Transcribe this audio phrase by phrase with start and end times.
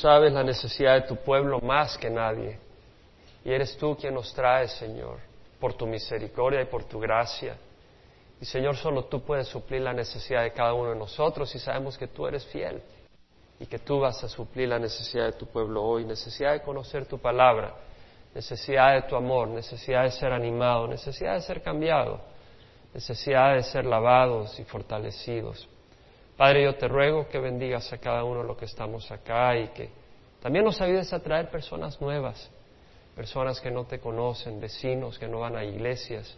[0.00, 2.58] Sabes la necesidad de tu pueblo más que nadie.
[3.44, 5.18] Y eres tú quien nos trae, Señor,
[5.58, 7.54] por tu misericordia y por tu gracia.
[8.40, 11.98] Y Señor, solo tú puedes suplir la necesidad de cada uno de nosotros y sabemos
[11.98, 12.80] que tú eres fiel
[13.58, 17.04] y que tú vas a suplir la necesidad de tu pueblo hoy, necesidad de conocer
[17.04, 17.74] tu palabra,
[18.34, 22.22] necesidad de tu amor, necesidad de ser animado, necesidad de ser cambiado,
[22.94, 25.68] necesidad de ser lavados y fortalecidos.
[26.40, 29.68] Padre, yo te ruego que bendigas a cada uno de los que estamos acá y
[29.74, 29.90] que
[30.40, 32.50] también nos ayudes a traer personas nuevas,
[33.14, 36.34] personas que no te conocen, vecinos que no van a iglesias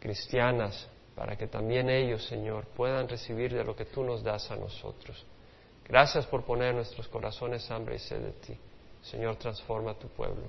[0.00, 4.56] cristianas, para que también ellos, Señor, puedan recibir de lo que tú nos das a
[4.56, 5.26] nosotros.
[5.86, 8.58] Gracias por poner en nuestros corazones hambre y sed de ti.
[9.02, 10.44] Señor, transforma tu pueblo.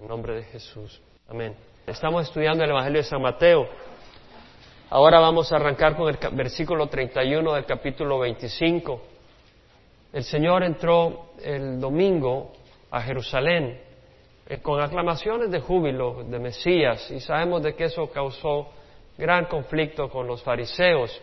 [0.00, 1.02] En nombre de Jesús.
[1.28, 1.54] Amén.
[1.86, 3.68] Estamos estudiando el Evangelio de San Mateo.
[4.88, 9.02] Ahora vamos a arrancar con el versículo 31 del capítulo 25.
[10.12, 12.52] El Señor entró el domingo
[12.92, 13.80] a Jerusalén
[14.48, 18.68] eh, con aclamaciones de júbilo de Mesías y sabemos de que eso causó
[19.18, 21.20] gran conflicto con los fariseos.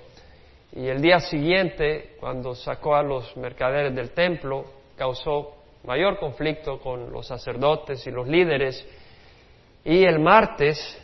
[0.73, 4.65] Y el día siguiente, cuando sacó a los mercaderes del templo,
[4.97, 5.55] causó
[5.85, 8.85] mayor conflicto con los sacerdotes y los líderes.
[9.85, 10.99] Y el martes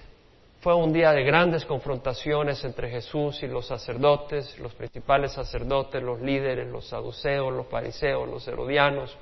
[0.62, 6.20] fue un día de grandes confrontaciones entre Jesús y los sacerdotes, los principales sacerdotes, los
[6.20, 9.16] líderes, los saduceos, los fariseos, los herodianos.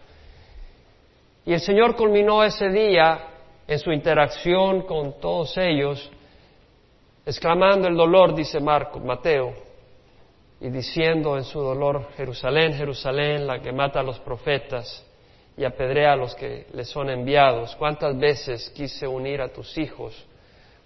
[1.45, 3.19] Y el Señor culminó ese día
[3.67, 6.11] en su interacción con todos ellos,
[7.23, 9.53] exclamando el dolor, dice Marco, Mateo,
[10.59, 15.05] y diciendo en su dolor, Jerusalén, Jerusalén, la que mata a los profetas
[15.55, 17.75] y apedrea a los que le son enviados.
[17.75, 20.25] ¿Cuántas veces quise unir a tus hijos?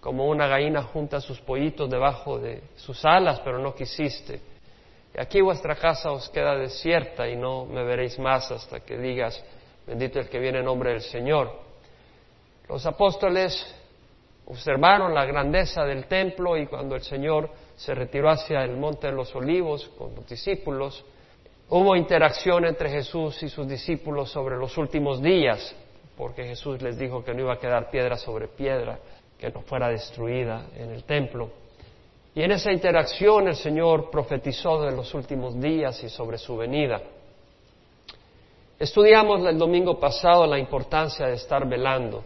[0.01, 4.41] Como una gallina junta sus pollitos debajo de sus alas, pero no quisiste.
[5.17, 9.41] Aquí vuestra casa os queda desierta y no me veréis más hasta que digas,
[9.85, 11.51] bendito el que viene en nombre del Señor.
[12.67, 13.75] Los apóstoles
[14.47, 19.13] observaron la grandeza del templo y cuando el Señor se retiró hacia el monte de
[19.13, 21.05] los olivos con los discípulos,
[21.69, 25.75] hubo interacción entre Jesús y sus discípulos sobre los últimos días,
[26.17, 28.97] porque Jesús les dijo que no iba a quedar piedra sobre piedra
[29.41, 31.49] que no fuera destruida en el templo.
[32.35, 37.01] Y en esa interacción el Señor profetizó de los últimos días y sobre su venida.
[38.77, 42.23] Estudiamos el domingo pasado la importancia de estar velando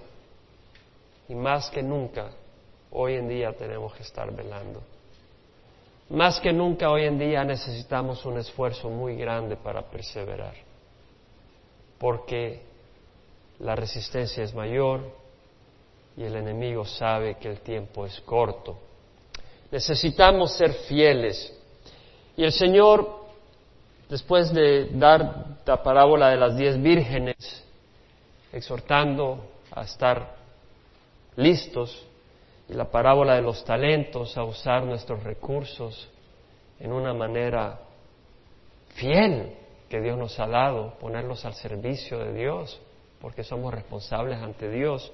[1.30, 2.32] y más que nunca
[2.92, 4.82] hoy en día tenemos que estar velando.
[6.10, 10.54] Más que nunca hoy en día necesitamos un esfuerzo muy grande para perseverar,
[11.98, 12.62] porque
[13.60, 15.25] la resistencia es mayor,
[16.18, 18.78] y el enemigo sabe que el tiempo es corto.
[19.72, 21.54] Necesitamos ser fieles.
[22.38, 23.26] Y el Señor,
[24.10, 27.64] después de dar la parábola de las diez vírgenes,
[28.54, 30.36] exhortando a estar
[31.36, 32.06] listos,
[32.70, 36.10] y la parábola de los talentos, a usar nuestros recursos
[36.80, 37.80] en una manera
[38.96, 39.54] fiel
[39.90, 42.80] que Dios nos ha dado, ponerlos al servicio de Dios,
[43.22, 45.12] porque somos responsables ante Dios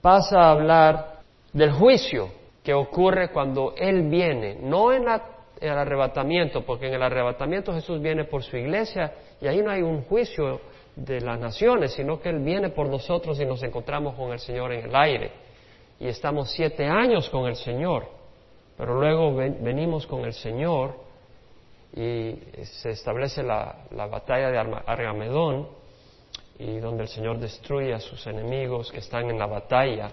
[0.00, 1.20] pasa a hablar
[1.52, 2.28] del juicio
[2.62, 5.04] que ocurre cuando Él viene, no en,
[5.60, 9.82] el arrebatamiento, porque en el arrebatamiento Jesús viene por su iglesia y ahí no hay
[9.82, 10.60] un juicio
[10.96, 14.72] de las naciones, sino que Él viene por nosotros y nos encontramos con el Señor
[14.72, 15.32] en el aire.
[15.98, 18.06] Y estamos siete años con el Señor,
[18.76, 20.94] pero luego venimos con el Señor
[21.94, 25.79] y se establece la, la batalla de Argamedón
[26.60, 30.10] y donde el Señor destruye a sus enemigos que están en la batalla,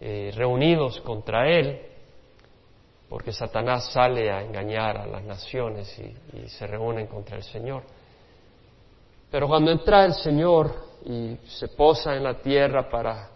[0.00, 1.78] eh, reunidos contra Él,
[3.06, 7.82] porque Satanás sale a engañar a las naciones y, se reúnen contra el Señor.
[9.30, 10.74] Pero cuando entra el Señor
[11.04, 13.28] y se posa en la tierra para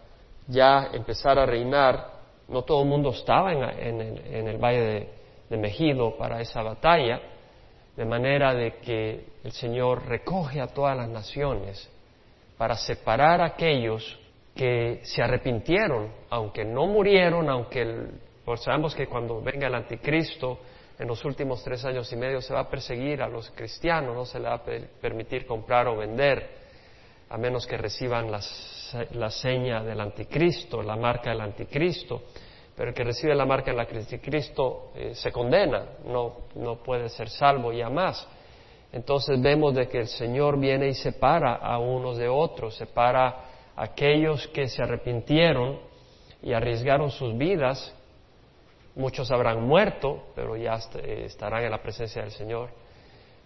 [0.47, 2.13] ya empezar a reinar,
[2.47, 5.09] no todo el mundo estaba en, el, valle de,
[5.49, 7.21] de, Mejido para esa batalla,
[7.95, 11.92] de manera de que el Señor recoge a todas las naciones
[12.63, 14.17] para separar a aquellos
[14.55, 18.05] que se arrepintieron, aunque no murieron, aunque
[18.45, 20.59] pues sabemos que cuando venga el anticristo,
[20.97, 24.25] en los últimos tres años y medio se va a perseguir a los cristianos, no
[24.25, 26.51] se le va a permitir comprar o vender,
[27.29, 32.21] a menos que reciban la seña del anticristo, la marca del anticristo.
[32.77, 37.27] Pero el que recibe la marca del anticristo eh, se condena, no, no puede ser
[37.27, 38.25] salvo ya más
[38.93, 43.27] entonces vemos de que el Señor viene y separa a unos de otros, separa
[43.75, 45.79] a aquellos que se arrepintieron
[46.43, 47.91] y arriesgaron sus vidas.
[48.95, 52.69] Muchos habrán muerto, pero ya estarán en la presencia del Señor.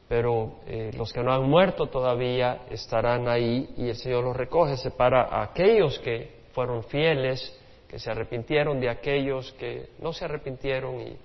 [0.10, 4.78] pero eh, los que no han muerto todavía estarán ahí y el Señor los recoge,
[4.78, 7.58] separa a aquellos que fueron fieles,
[7.90, 11.18] que se arrepintieron de aquellos que no se arrepintieron y,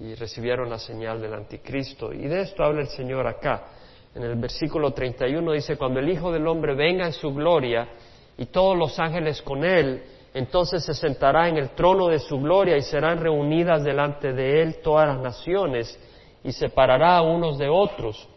[0.00, 2.12] y recibieron la señal del anticristo.
[2.12, 3.68] Y de esto habla el Señor acá.
[4.14, 7.88] En el versículo 31 dice, cuando el Hijo del Hombre venga en su gloria
[8.36, 10.02] y todos los ángeles con él,
[10.34, 14.80] entonces se sentará en el trono de su gloria y serán reunidas delante de él
[14.82, 15.98] todas las naciones
[16.44, 18.28] y separará a unos de otros,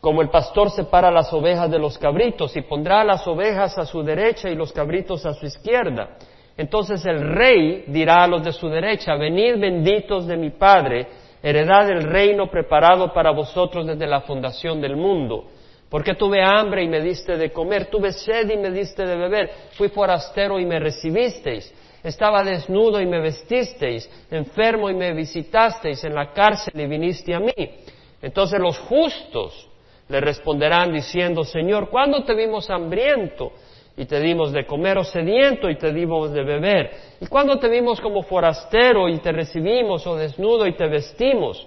[0.00, 4.02] como el pastor separa las ovejas de los cabritos y pondrá las ovejas a su
[4.02, 6.16] derecha y los cabritos a su izquierda.
[6.56, 11.06] Entonces el rey dirá a los de su derecha, venid benditos de mi Padre,
[11.42, 15.46] heredad del reino preparado para vosotros desde la fundación del mundo.
[15.88, 19.50] Porque tuve hambre y me diste de comer, tuve sed y me diste de beber,
[19.72, 21.72] fui forastero y me recibisteis
[22.04, 27.40] estaba desnudo y me vestisteis, enfermo y me visitasteis, en la cárcel y viniste a
[27.40, 27.52] mí.
[28.20, 29.68] Entonces los justos
[30.08, 33.52] le responderán diciendo, Señor, ¿cuándo te vimos hambriento
[33.96, 36.90] y te dimos de comer o sediento y te dimos de beber?
[37.20, 41.66] ¿Y cuándo te vimos como forastero y te recibimos o desnudo y te vestimos?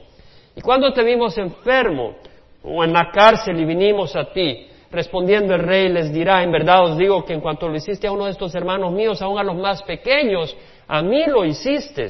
[0.56, 2.16] ¿Y cuándo te vimos enfermo
[2.64, 4.68] o en la cárcel y vinimos a ti?
[4.92, 8.12] Respondiendo el rey les dirá, en verdad os digo que en cuanto lo hiciste a
[8.12, 10.56] uno de estos hermanos míos, aun a los más pequeños,
[10.88, 12.10] a mí lo hiciste.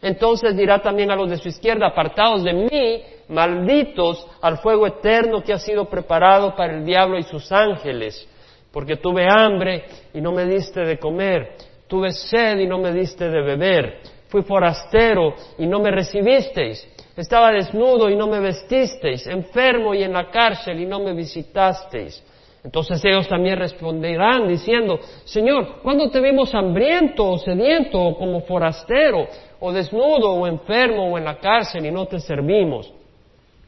[0.00, 5.42] Entonces dirá también a los de su izquierda, apartados de mí, malditos al fuego eterno
[5.42, 8.28] que ha sido preparado para el diablo y sus ángeles,
[8.74, 11.52] porque tuve hambre y no me diste de comer,
[11.86, 16.86] tuve sed y no me diste de beber, fui forastero y no me recibisteis
[17.16, 22.22] estaba desnudo y no me vestisteis, enfermo y en la cárcel y no me visitasteis.
[22.64, 29.26] Entonces ellos también responderán diciendo, Señor, ¿cuándo te vimos hambriento o sediento o como forastero
[29.60, 32.90] o desnudo o enfermo o en la cárcel y no te servimos?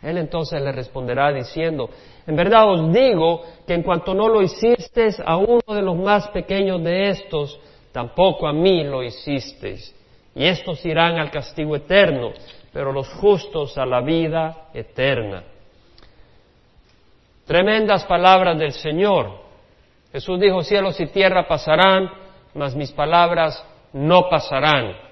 [0.07, 1.91] Él entonces le responderá diciendo,
[2.29, 6.29] en verdad os digo que en cuanto no lo hicisteis a uno de los más
[6.29, 7.59] pequeños de estos,
[7.91, 9.93] tampoco a mí lo hicisteis.
[10.33, 12.31] Y estos irán al castigo eterno,
[12.73, 15.43] pero los justos a la vida eterna.
[17.45, 19.41] Tremendas palabras del Señor.
[20.13, 22.09] Jesús dijo, cielos y tierra pasarán,
[22.55, 23.61] mas mis palabras
[23.93, 25.06] no pasarán.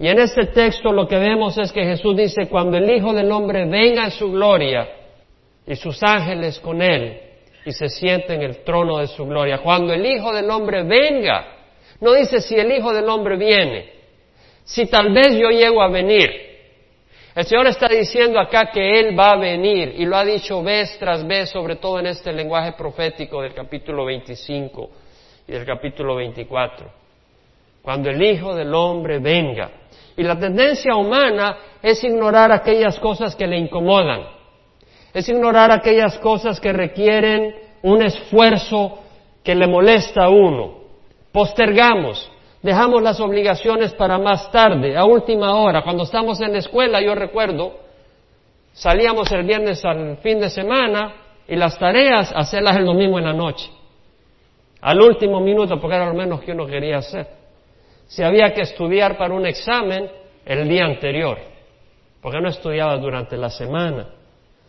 [0.00, 3.30] Y en este texto lo que vemos es que Jesús dice, cuando el Hijo del
[3.32, 4.88] Hombre venga en su gloria
[5.66, 7.20] y sus ángeles con él
[7.64, 11.56] y se siente en el trono de su gloria, cuando el Hijo del Hombre venga,
[12.00, 13.92] no dice si el Hijo del Hombre viene,
[14.64, 16.48] si tal vez yo llego a venir,
[17.34, 20.96] el Señor está diciendo acá que Él va a venir y lo ha dicho vez
[20.98, 24.90] tras vez, sobre todo en este lenguaje profético del capítulo 25
[25.46, 26.90] y del capítulo 24.
[27.80, 29.70] Cuando el Hijo del Hombre venga.
[30.18, 34.22] Y la tendencia humana es ignorar aquellas cosas que le incomodan.
[35.14, 37.54] Es ignorar aquellas cosas que requieren
[37.84, 38.98] un esfuerzo
[39.44, 40.74] que le molesta a uno.
[41.30, 45.82] Postergamos, dejamos las obligaciones para más tarde, a última hora.
[45.84, 47.74] Cuando estamos en la escuela, yo recuerdo,
[48.72, 51.14] salíamos el viernes al fin de semana
[51.46, 53.70] y las tareas hacerlas el domingo en la noche.
[54.80, 57.37] Al último minuto, porque era lo menos que uno quería hacer.
[58.08, 60.10] Si había que estudiar para un examen,
[60.46, 61.38] el día anterior,
[62.22, 64.08] porque no estudiaba durante la semana.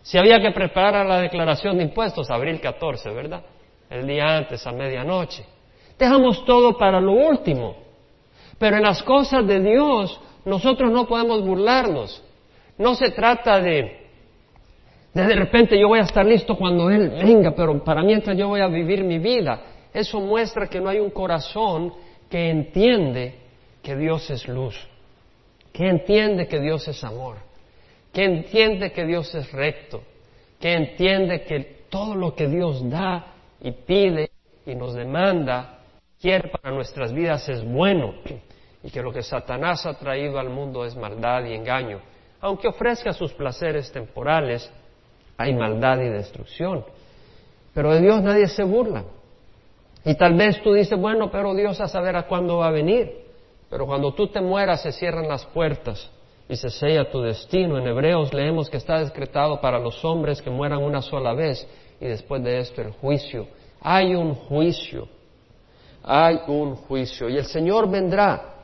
[0.02, 3.42] Si había que preparar la declaración de impuestos, abril 14, ¿verdad?
[3.90, 5.46] El día antes, a medianoche.
[5.98, 7.78] Dejamos todo para lo último.
[8.58, 12.22] Pero en las cosas de Dios nosotros no podemos burlarnos.
[12.78, 14.08] No se trata de,
[15.14, 18.50] de de repente yo voy a estar listo cuando Él venga, pero para mientras yo
[18.50, 19.62] voy a vivir mi vida.
[19.94, 21.94] Eso muestra que no hay un corazón
[22.30, 23.36] que entiende
[23.82, 24.76] que Dios es luz,
[25.74, 27.38] que entiende que Dios es amor,
[28.14, 30.04] que entiende que Dios es recto,
[30.60, 34.32] que entiende que todo lo que Dios da y pide
[34.66, 35.80] y nos demanda
[36.22, 38.14] quiere para nuestras vidas es bueno
[38.84, 42.00] y que lo que Satanás ha traído al mundo es maldad y engaño.
[42.42, 44.72] Aunque ofrezca sus placeres temporales,
[45.38, 46.86] hay maldad y destrucción.
[47.74, 49.04] Pero de Dios nadie se burla.
[50.06, 53.26] Y tal vez tú dices, bueno, pero Dios a saber a cuándo va a venir.
[53.70, 56.10] Pero cuando tú te mueras se cierran las puertas
[56.48, 57.78] y se sella tu destino.
[57.78, 61.68] En Hebreos leemos que está decretado para los hombres que mueran una sola vez
[62.00, 63.48] y después de esto el juicio.
[63.82, 65.08] Hay un juicio
[66.04, 68.56] hay un juicio y el Señor vendrá.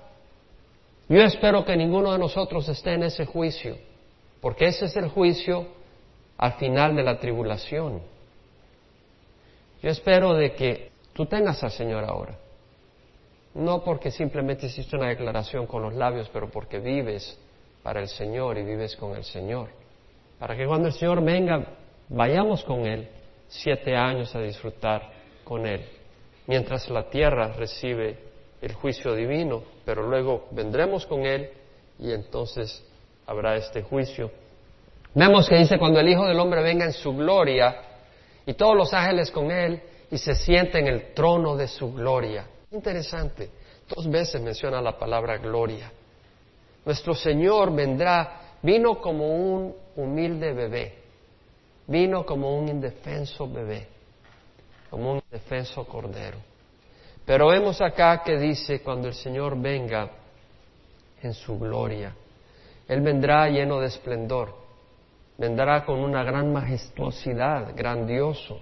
[1.08, 3.77] Yo espero que ninguno de nosotros esté en ese juicio,
[4.42, 5.68] porque ese es el juicio
[6.38, 8.01] al final de la tribulación.
[9.82, 12.38] Yo espero de que tú tengas al Señor ahora,
[13.53, 17.39] no porque simplemente hiciste una declaración con los labios, pero porque vives
[17.81, 19.69] para el Señor y vives con el Señor.
[20.38, 21.65] para que cuando el Señor venga,
[22.10, 23.07] vayamos con Él
[23.48, 25.10] siete años a disfrutar
[25.45, 25.86] con Él,
[26.48, 28.19] mientras la tierra recibe
[28.62, 31.50] el juicio divino, pero luego vendremos con Él
[31.98, 32.84] y entonces
[33.25, 34.29] habrá este juicio.
[35.13, 37.74] Vemos que dice, cuando el Hijo del Hombre venga en su gloria
[38.45, 39.81] y todos los ángeles con Él
[40.12, 42.46] y se siente en el trono de su gloria.
[42.72, 43.50] Interesante,
[43.88, 45.92] dos veces menciona la palabra gloria.
[46.86, 50.96] Nuestro Señor vendrá, vino como un humilde bebé,
[51.88, 53.88] vino como un indefenso bebé,
[54.90, 56.38] como un indefenso cordero.
[57.26, 60.12] Pero vemos acá que dice, cuando el Señor venga
[61.22, 62.14] en su gloria,
[62.88, 64.54] Él vendrá lleno de esplendor,
[65.38, 68.62] vendrá con una gran majestuosidad, grandioso,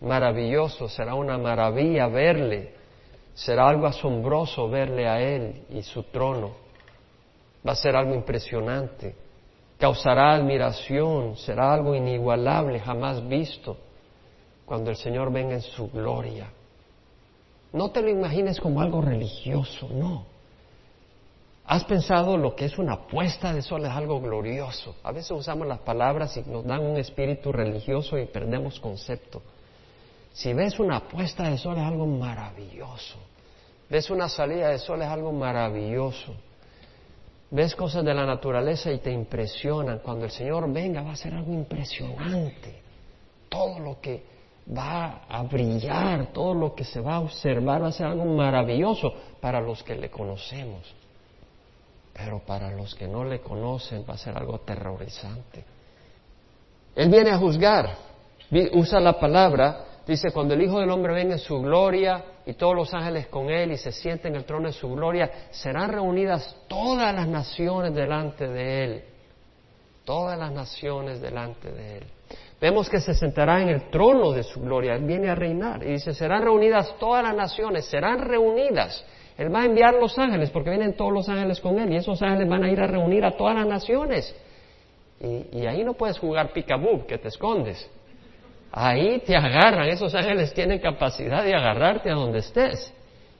[0.00, 2.74] maravilloso, será una maravilla verle,
[3.34, 6.52] será algo asombroso verle a Él y su trono,
[7.66, 9.14] va a ser algo impresionante
[9.80, 13.78] causará admiración, será algo inigualable, jamás visto,
[14.66, 16.52] cuando el Señor venga en su gloria.
[17.72, 20.26] No te lo imagines como algo religioso, no.
[21.64, 23.84] ¿Has pensado lo que es una puesta de sol?
[23.84, 24.96] Es algo glorioso.
[25.02, 29.40] A veces usamos las palabras y nos dan un espíritu religioso y perdemos concepto.
[30.32, 33.18] Si ves una puesta de sol es algo maravilloso.
[33.88, 36.34] Ves una salida de sol es algo maravilloso
[37.50, 39.98] ves cosas de la naturaleza y te impresionan.
[39.98, 42.80] Cuando el Señor venga va a ser algo impresionante.
[43.48, 44.22] Todo lo que
[44.76, 49.12] va a brillar, todo lo que se va a observar va a ser algo maravilloso
[49.40, 50.94] para los que le conocemos.
[52.12, 55.64] Pero para los que no le conocen va a ser algo aterrorizante.
[56.94, 57.96] Él viene a juzgar,
[58.72, 62.74] usa la palabra Dice, cuando el Hijo del Hombre venga en su gloria y todos
[62.74, 66.56] los ángeles con él y se siente en el trono de su gloria, serán reunidas
[66.66, 69.04] todas las naciones delante de él.
[70.04, 72.04] Todas las naciones delante de él.
[72.60, 75.84] Vemos que se sentará en el trono de su gloria, él viene a reinar.
[75.84, 79.04] Y dice, serán reunidas todas las naciones, serán reunidas.
[79.38, 82.20] Él va a enviar los ángeles, porque vienen todos los ángeles con él, y esos
[82.20, 84.34] ángeles van a ir a reunir a todas las naciones.
[85.20, 87.88] Y, ahí no puedes jugar picaboo, que te escondes.
[88.72, 92.92] Ahí te agarran, esos ángeles tienen capacidad de agarrarte a donde estés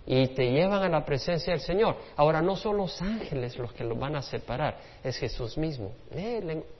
[0.06, 1.96] y te llevan a la presencia del Señor.
[2.16, 5.92] Ahora, no son los ángeles los que los van a separar, es Jesús mismo.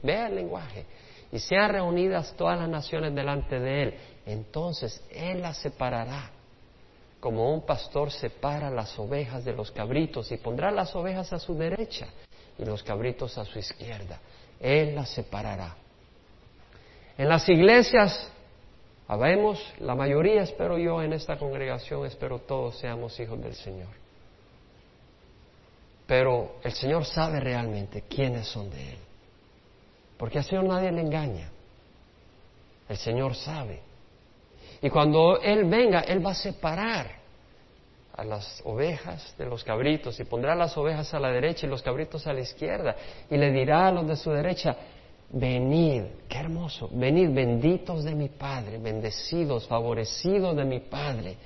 [0.02, 0.84] vea el lenguaje.
[1.32, 3.94] Y sean reunidas todas las naciones delante de Él.
[4.26, 6.30] Entonces Él las separará,
[7.20, 11.54] como un pastor separa las ovejas de los cabritos y pondrá las ovejas a su
[11.54, 12.08] derecha
[12.58, 14.18] y los cabritos a su izquierda.
[14.58, 15.76] Él las separará.
[17.16, 18.28] En las iglesias
[19.10, 23.88] Habemos, la mayoría, espero yo, en esta congregación, espero todos seamos hijos del Señor.
[26.06, 28.98] Pero el Señor sabe realmente quiénes son de Él.
[30.16, 31.50] Porque al Señor nadie le engaña.
[32.88, 33.80] El Señor sabe.
[34.80, 37.10] Y cuando Él venga, Él va a separar
[38.16, 41.82] a las ovejas de los cabritos y pondrá las ovejas a la derecha y los
[41.82, 42.94] cabritos a la izquierda.
[43.28, 44.76] Y le dirá a los de su derecha,
[45.32, 51.36] venid, qué hermoso, venid benditos de mi Padre, bendecidos, favorecidos de mi Padre,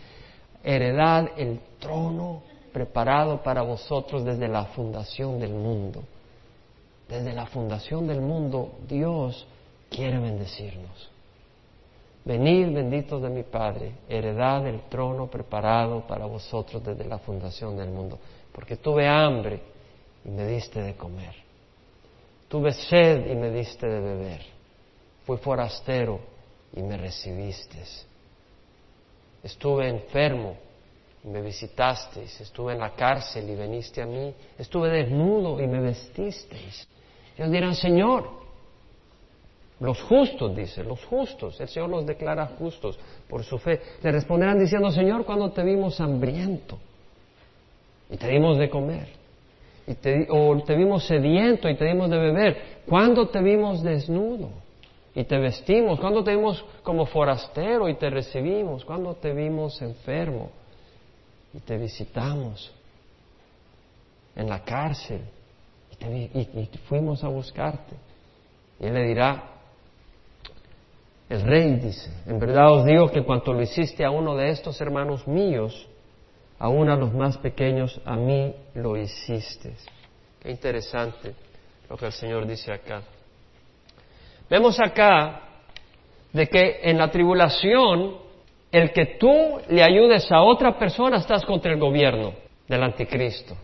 [0.63, 6.03] heredad el trono preparado para vosotros desde la fundación del mundo.
[7.09, 9.47] Desde la fundación del mundo Dios
[9.91, 11.11] quiere bendecirnos.
[12.25, 17.91] Venid benditos de mi Padre, heredad el trono preparado para vosotros desde la fundación del
[17.91, 18.19] mundo,
[18.51, 19.61] porque tuve hambre
[20.25, 21.44] y me diste de comer
[22.49, 24.41] Tuve sed y me diste de beber.
[25.25, 26.21] Fui forastero
[26.75, 27.79] y me recibiste.
[29.43, 30.57] Estuve enfermo
[31.25, 32.41] y me visitasteis.
[32.41, 34.35] Estuve en la cárcel y veniste a mí.
[34.59, 36.87] Estuve desnudo y me vestisteis.
[37.37, 38.29] Ellos dirán, Señor,
[39.81, 41.61] los justos, dice, los justos.
[41.61, 42.99] El Señor los declara justos
[43.29, 43.81] por su fe.
[44.03, 46.79] Le responderán diciendo, Señor, cuando te vimos hambriento
[48.11, 49.24] y te dimos de comer
[49.87, 52.63] y te, o te vimos sediento y te dimos de beber?
[52.87, 54.51] ¿Cuándo te vimos desnudo
[55.15, 56.01] y te vestimos?
[56.01, 58.85] ¿Cuándo te vimos como forastero y te recibimos?
[58.85, 60.51] ¿Cuándo te vimos enfermo
[61.53, 62.73] y te visitamos?
[64.37, 65.21] En la cárcel
[66.01, 67.95] y, y fuimos a buscarte.
[68.81, 69.55] Y él le dirá,
[71.29, 74.81] el rey dice, en verdad os digo que cuanto lo hiciste a uno de estos
[74.81, 75.89] hermanos míos,
[76.65, 79.75] aún a los más pequeños, a mí lo hiciste.
[80.41, 81.35] Qué interesante
[81.91, 83.03] lo que el Señor dice acá.
[84.49, 85.43] Vemos acá
[86.33, 88.17] de que en la tribulación,
[88.73, 92.33] el que tú le ayudes a otra persona, estás contra el gobierno
[92.67, 93.55] del anticristo.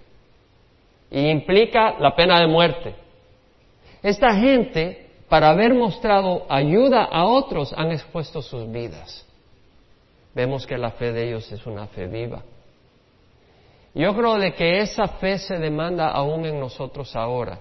[1.11, 2.95] Y implica la pena de muerte.
[4.03, 9.27] Esta gente, para haber mostrado ayuda a otros, han expuesto sus vidas.
[10.35, 12.43] Vemos que la fe de ellos es una fe viva.
[13.95, 17.59] Yo creo de que esa fe se demanda aún en nosotros ahora,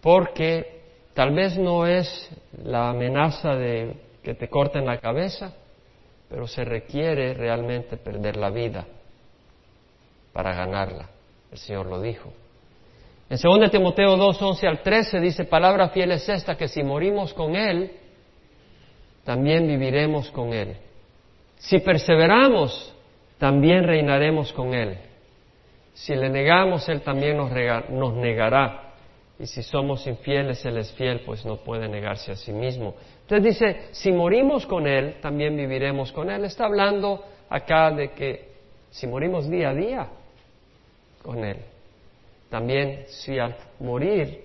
[0.00, 0.80] porque
[1.14, 2.30] tal vez no es
[2.64, 5.54] la amenaza de que te corten la cabeza,
[6.28, 8.86] pero se requiere realmente perder la vida
[10.32, 11.08] para ganarla.
[11.50, 12.32] El Señor lo dijo.
[13.30, 17.34] En 2 Timoteo 2, 11 al 13 dice, palabra fiel es esta, que si morimos
[17.34, 17.90] con Él,
[19.24, 20.76] también viviremos con Él.
[21.56, 22.94] Si perseveramos,
[23.36, 24.98] también reinaremos con Él.
[25.98, 27.50] Si le negamos, Él también nos,
[27.90, 28.94] nos negará.
[29.36, 32.94] Y si somos infieles, Él es fiel, pues no puede negarse a sí mismo.
[33.22, 36.44] Entonces dice, si morimos con Él, también viviremos con Él.
[36.44, 38.48] Está hablando acá de que
[38.90, 40.08] si morimos día a día
[41.20, 41.58] con Él,
[42.48, 44.44] también si al morir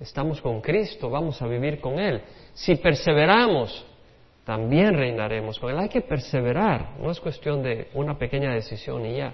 [0.00, 2.20] estamos con Cristo, vamos a vivir con Él.
[2.52, 3.86] Si perseveramos,
[4.44, 5.78] también reinaremos con Él.
[5.78, 9.32] Hay que perseverar, no es cuestión de una pequeña decisión y ya.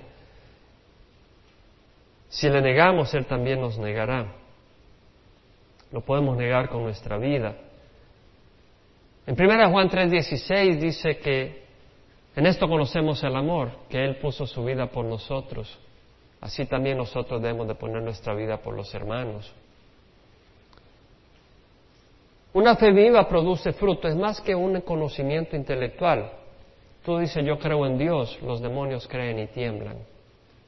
[2.28, 4.26] Si le negamos, Él también nos negará.
[5.92, 7.54] Lo podemos negar con nuestra vida.
[9.26, 11.64] En 1 Juan 3:16 dice que
[12.36, 15.78] en esto conocemos el amor, que Él puso su vida por nosotros.
[16.40, 19.54] Así también nosotros debemos de poner nuestra vida por los hermanos.
[22.52, 26.32] Una fe viva produce fruto, es más que un conocimiento intelectual.
[27.04, 29.98] Tú dices, yo creo en Dios, los demonios creen y tiemblan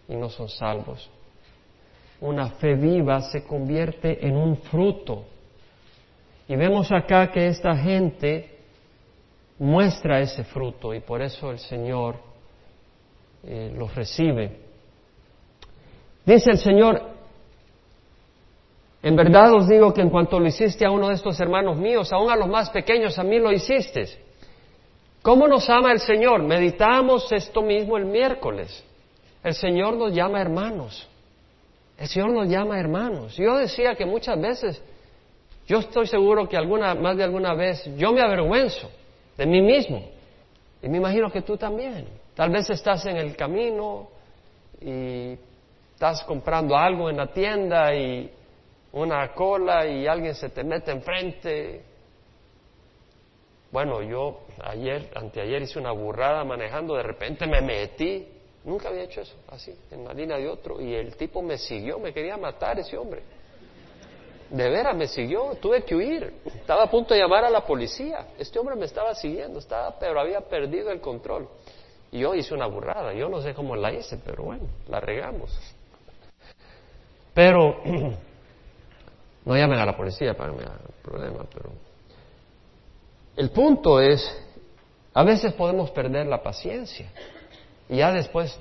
[0.08, 1.10] y no son salvos
[2.20, 5.24] una fe viva se convierte en un fruto.
[6.48, 8.56] Y vemos acá que esta gente
[9.58, 12.16] muestra ese fruto y por eso el Señor
[13.44, 14.60] eh, los recibe.
[16.24, 17.02] Dice el Señor,
[19.02, 22.12] en verdad os digo que en cuanto lo hiciste a uno de estos hermanos míos,
[22.12, 24.08] aún a los más pequeños, a mí lo hiciste.
[25.22, 26.42] ¿Cómo nos ama el Señor?
[26.42, 28.84] Meditamos esto mismo el miércoles.
[29.42, 31.08] El Señor nos llama hermanos.
[31.98, 33.36] El Señor nos llama hermanos.
[33.36, 34.82] Yo decía que muchas veces,
[35.66, 38.90] yo estoy seguro que alguna, más de alguna vez, yo me avergüenzo
[39.36, 40.08] de mí mismo.
[40.82, 42.06] Y me imagino que tú también.
[42.34, 44.08] Tal vez estás en el camino
[44.80, 45.38] y
[45.94, 48.30] estás comprando algo en la tienda y
[48.92, 51.82] una cola y alguien se te mete enfrente.
[53.72, 58.26] Bueno, yo ayer, anteayer hice una burrada manejando, de repente me metí
[58.66, 60.80] Nunca había hecho eso, así, en la línea de otro.
[60.80, 63.22] Y el tipo me siguió, me quería matar ese hombre.
[64.50, 66.34] De veras, me siguió, tuve que huir.
[66.44, 68.26] Estaba a punto de llamar a la policía.
[68.36, 71.48] Este hombre me estaba siguiendo, estaba, pero había perdido el control.
[72.10, 75.56] Y yo hice una burrada, yo no sé cómo la hice, pero bueno, la regamos.
[77.34, 77.82] Pero,
[79.44, 81.70] no llamen a la policía para que me haga problema, pero...
[83.36, 84.28] El punto es,
[85.14, 87.12] a veces podemos perder la paciencia.
[87.88, 88.58] Y ya después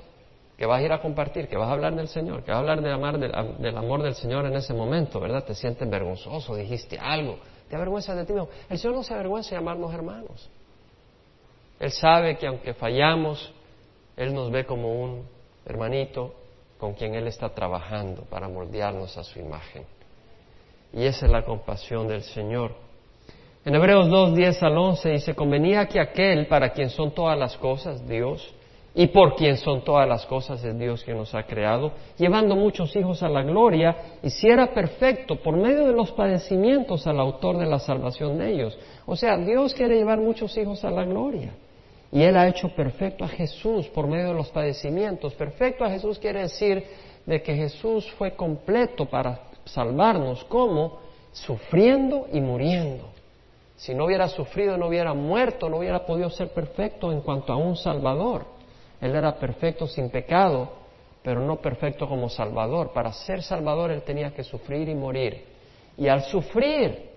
[0.56, 2.60] que vas a ir a compartir, que vas a hablar del Señor, que vas a
[2.60, 5.44] hablar del, del, amor del Señor en ese momento, ¿verdad?
[5.44, 8.48] Te sientes vergonzoso, dijiste algo, te avergüenzas de ti mismo.
[8.70, 10.50] El Señor no se avergüenza de llamarnos hermanos.
[11.78, 13.52] Él sabe que aunque fallamos,
[14.16, 15.26] Él nos ve como un
[15.66, 16.34] hermanito
[16.78, 19.84] con quien Él está trabajando para moldearnos a su imagen.
[20.92, 22.72] Y esa es la compasión del Señor.
[23.64, 27.56] En Hebreos 2, 10 al 11 dice, convenía que aquel para quien son todas las
[27.56, 28.54] cosas, Dios,
[28.98, 32.96] y por quien son todas las cosas es Dios que nos ha creado, llevando muchos
[32.96, 37.58] hijos a la gloria, y si era perfecto por medio de los padecimientos al autor
[37.58, 38.78] de la salvación de ellos.
[39.04, 41.52] O sea, Dios quiere llevar muchos hijos a la gloria.
[42.10, 45.34] Y Él ha hecho perfecto a Jesús por medio de los padecimientos.
[45.34, 46.82] Perfecto a Jesús quiere decir
[47.26, 51.00] de que Jesús fue completo para salvarnos, como
[51.32, 53.10] sufriendo y muriendo.
[53.76, 57.56] Si no hubiera sufrido, no hubiera muerto, no hubiera podido ser perfecto en cuanto a
[57.56, 58.55] un Salvador.
[59.00, 60.70] Él era perfecto sin pecado,
[61.22, 62.92] pero no perfecto como Salvador.
[62.92, 65.44] Para ser Salvador Él tenía que sufrir y morir.
[65.98, 67.10] Y al sufrir,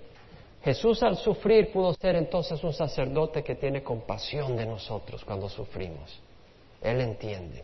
[0.63, 6.19] Jesús al sufrir pudo ser entonces un sacerdote que tiene compasión de nosotros cuando sufrimos.
[6.81, 7.63] Él entiende.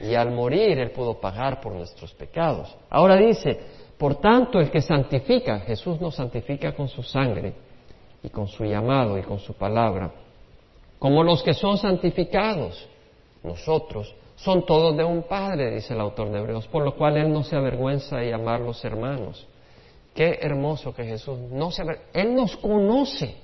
[0.00, 2.74] Y al morir Él pudo pagar por nuestros pecados.
[2.88, 3.58] Ahora dice,
[3.98, 7.52] por tanto el que santifica, Jesús nos santifica con su sangre
[8.22, 10.12] y con su llamado y con su palabra,
[10.98, 12.88] como los que son santificados
[13.48, 17.32] nosotros, son todos de un Padre, dice el autor de Hebreos, por lo cual Él
[17.32, 19.48] no se avergüenza de llamarlos hermanos.
[20.14, 22.10] Qué hermoso que Jesús no se avergüenza.
[22.20, 23.34] Él nos conoce.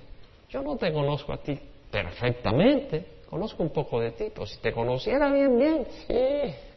[0.49, 1.59] Yo no te conozco a ti
[1.91, 5.87] perfectamente, conozco un poco de ti, pero si te conociera bien, bien,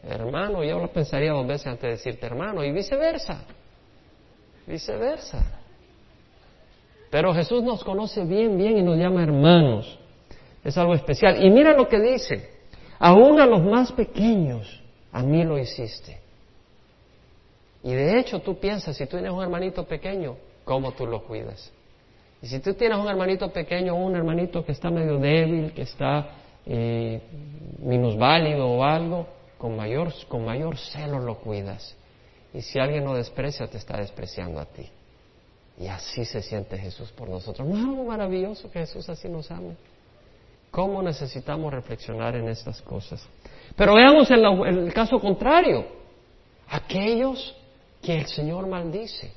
[0.02, 3.44] hermano, yo lo pensaría dos veces antes de decirte hermano, y viceversa,
[4.66, 5.60] viceversa.
[7.10, 9.98] Pero Jesús nos conoce bien, bien y nos llama hermanos.
[10.64, 11.44] Es algo especial.
[11.44, 12.57] Y mira lo que dice.
[12.98, 14.82] Aún a los más pequeños,
[15.12, 16.18] a mí lo hiciste.
[17.82, 21.72] Y de hecho tú piensas, si tú tienes un hermanito pequeño, ¿cómo tú lo cuidas?
[22.42, 26.30] Y si tú tienes un hermanito pequeño un hermanito que está medio débil, que está
[26.66, 27.20] eh,
[27.78, 29.26] minusválido o algo,
[29.58, 31.96] con mayor, con mayor celo lo cuidas.
[32.54, 34.88] Y si alguien lo desprecia, te está despreciando a ti.
[35.78, 37.66] Y así se siente Jesús por nosotros.
[37.66, 39.76] ¿No es algo maravilloso que Jesús así nos ame?
[40.70, 43.26] ¿Cómo necesitamos reflexionar en estas cosas?
[43.76, 45.86] Pero veamos el, el caso contrario.
[46.68, 47.54] Aquellos
[48.02, 49.32] que el Señor maldice.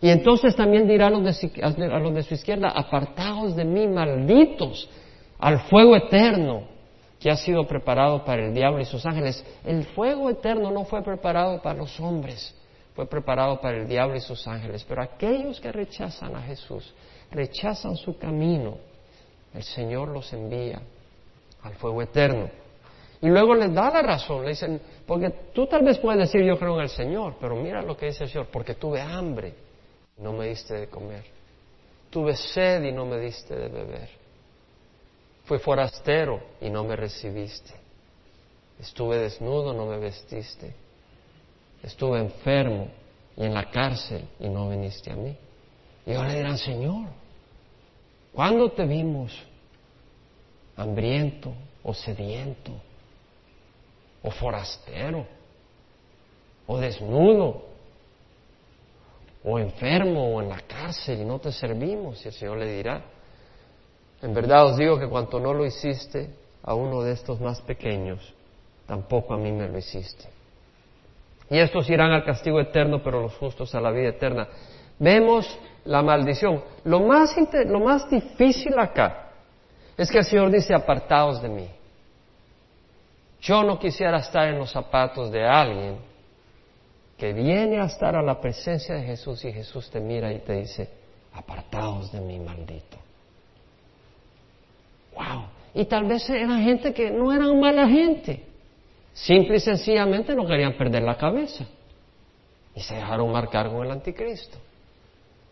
[0.00, 3.86] Y entonces también dirá a los, de, a los de su izquierda, apartaos de mí,
[3.86, 4.88] malditos,
[5.38, 6.64] al fuego eterno
[7.18, 9.44] que ha sido preparado para el diablo y sus ángeles.
[9.64, 12.54] El fuego eterno no fue preparado para los hombres,
[12.94, 14.84] fue preparado para el diablo y sus ángeles.
[14.86, 16.92] Pero aquellos que rechazan a Jesús,
[17.30, 18.76] rechazan su camino,
[19.56, 20.80] el Señor los envía
[21.62, 22.48] al fuego eterno.
[23.22, 26.58] Y luego les da la razón, le dicen, porque tú tal vez puedes decir yo
[26.58, 29.54] creo en el Señor, pero mira lo que dice el Señor, porque tuve hambre
[30.18, 31.24] y no me diste de comer,
[32.10, 34.10] tuve sed y no me diste de beber,
[35.44, 37.72] fui forastero y no me recibiste,
[38.78, 40.74] estuve desnudo, no me vestiste,
[41.82, 42.88] estuve enfermo
[43.34, 45.34] y en la cárcel y no viniste a mí.
[46.04, 47.08] Y ahora dirán, Señor,
[48.32, 49.45] ¿cuándo te vimos
[50.76, 52.72] hambriento o sediento
[54.26, 55.24] o forastero,
[56.66, 57.62] o desnudo,
[59.44, 62.24] o enfermo, o en la cárcel y no te servimos.
[62.24, 63.02] Y el Señor le dirá,
[64.20, 66.28] en verdad os digo que cuanto no lo hiciste
[66.64, 68.34] a uno de estos más pequeños,
[68.86, 70.24] tampoco a mí me lo hiciste.
[71.48, 74.48] Y estos irán al castigo eterno, pero los justos a la vida eterna.
[74.98, 75.46] Vemos
[75.84, 76.64] la maldición.
[76.82, 77.36] Lo más,
[77.66, 79.25] lo más difícil acá
[79.96, 81.68] es que el Señor dice, apartaos de mí.
[83.40, 85.98] Yo no quisiera estar en los zapatos de alguien
[87.16, 90.54] que viene a estar a la presencia de Jesús y Jesús te mira y te
[90.54, 90.88] dice,
[91.32, 92.98] apartaos de mí, maldito.
[95.14, 95.44] Wow.
[95.74, 98.44] Y tal vez eran gente que no eran mala gente.
[99.14, 101.64] Simple y sencillamente no querían perder la cabeza.
[102.74, 104.58] Y se dejaron marcar con el anticristo.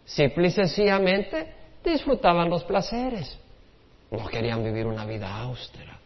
[0.05, 3.39] Simple y sencillamente disfrutaban los placeres.
[4.17, 5.99] No querían vivir una vida austera.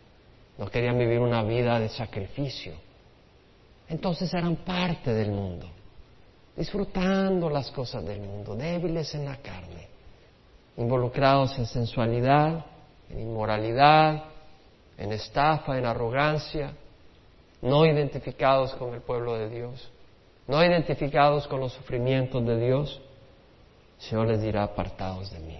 [0.57, 2.75] No querían vivir una vida de sacrificio.
[3.89, 5.67] Entonces eran parte del mundo,
[6.57, 9.89] disfrutando las cosas del mundo, débiles en la carne,
[10.77, 12.67] involucrados en sensualidad,
[13.09, 14.25] en inmoralidad,
[14.99, 16.73] en estafa, en arrogancia,
[17.63, 19.91] no identificados con el pueblo de Dios,
[20.47, 23.01] no identificados con los sufrimientos de Dios.
[23.99, 25.59] Señor les dirá, apartados de mí,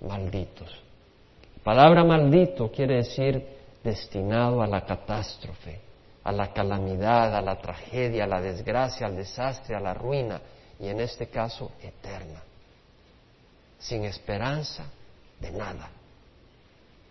[0.00, 0.87] malditos.
[1.58, 3.44] La palabra maldito quiere decir
[3.82, 5.80] destinado a la catástrofe,
[6.24, 10.40] a la calamidad, a la tragedia, a la desgracia, al desastre, a la ruina,
[10.80, 12.42] y en este caso eterna,
[13.78, 14.84] sin esperanza
[15.40, 15.90] de nada.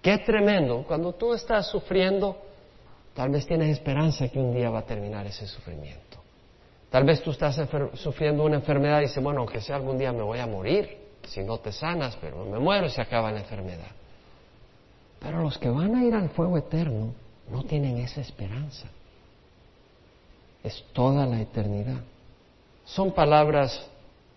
[0.01, 2.37] Qué tremendo, cuando tú estás sufriendo,
[3.13, 6.17] tal vez tienes esperanza que un día va a terminar ese sufrimiento.
[6.89, 7.59] Tal vez tú estás
[7.95, 11.43] sufriendo una enfermedad y dices, bueno, aunque sea algún día me voy a morir, si
[11.43, 13.91] no te sanas, pero me muero si acaba la enfermedad.
[15.19, 17.13] Pero los que van a ir al fuego eterno
[17.49, 18.87] no tienen esa esperanza.
[20.63, 22.01] Es toda la eternidad.
[22.85, 23.89] Son palabras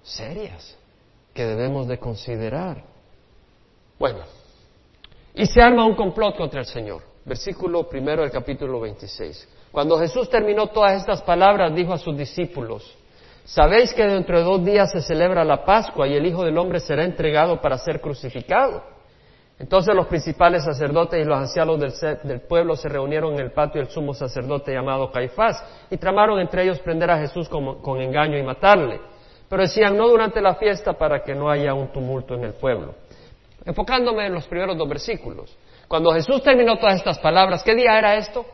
[0.03, 0.77] serias
[1.35, 2.83] que debemos de considerar.
[3.99, 4.21] Bueno,
[5.35, 7.03] y se arma un complot contra el Señor.
[7.25, 9.49] Versículo primero del capítulo 26.
[9.71, 12.97] Cuando Jesús terminó todas estas palabras, dijo a sus discípulos,
[13.45, 16.81] ¿sabéis que dentro de dos días se celebra la Pascua y el Hijo del Hombre
[16.81, 18.83] será entregado para ser crucificado?
[19.61, 21.79] Entonces los principales sacerdotes y los ancianos
[22.23, 26.63] del, pueblo se reunieron en el patio del sumo sacerdote llamado Caifás y tramaron entre
[26.63, 28.99] ellos prender a Jesús con, engaño y matarle.
[29.51, 32.95] Pero decían, no durante la fiesta para que no haya un tumulto en el pueblo.
[33.67, 35.55] Enfocándome en los primeros dos versículos.
[35.87, 38.47] Cuando Jesús terminó todas estas palabras, ¿qué día era esto?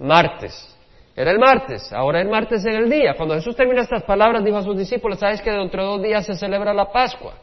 [0.00, 0.76] Martes.
[1.14, 3.14] Era el martes, ahora el martes en el día.
[3.16, 6.26] Cuando Jesús terminó estas palabras, dijo a sus discípulos, ¿sabes que dentro de dos días
[6.26, 7.34] se celebra la Pascua?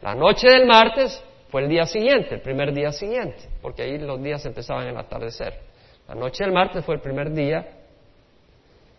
[0.00, 4.22] La noche del martes fue el día siguiente, el primer día siguiente, porque ahí los
[4.22, 5.60] días empezaban en el atardecer.
[6.08, 7.68] La noche del martes fue el primer día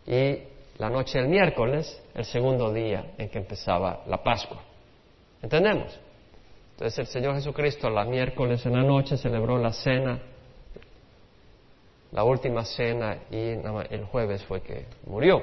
[0.05, 0.37] y
[0.77, 4.61] la noche del miércoles el segundo día en que empezaba la Pascua.
[5.41, 5.99] ¿Entendemos?
[6.73, 10.19] Entonces el Señor Jesucristo la miércoles en la noche celebró la cena,
[12.11, 13.49] la última cena y
[13.89, 15.41] el jueves fue que murió.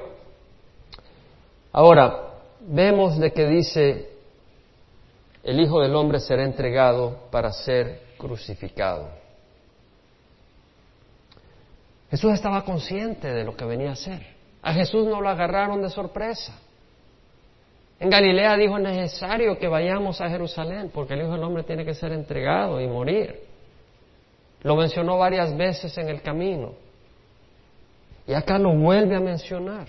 [1.73, 4.10] Ahora, vemos de que dice
[5.43, 9.09] el Hijo del Hombre será entregado para ser crucificado.
[12.09, 14.21] Jesús estaba consciente de lo que venía a hacer.
[14.61, 16.53] A Jesús no lo agarraron de sorpresa.
[17.99, 21.85] En Galilea dijo es necesario que vayamos a Jerusalén porque el Hijo del Hombre tiene
[21.85, 23.39] que ser entregado y morir.
[24.63, 26.73] Lo mencionó varias veces en el camino.
[28.27, 29.87] Y acá lo vuelve a mencionar.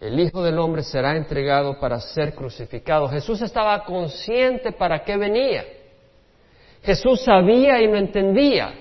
[0.00, 3.08] El Hijo del Hombre será entregado para ser crucificado.
[3.08, 5.64] Jesús estaba consciente para qué venía.
[6.82, 8.74] Jesús sabía y lo entendía.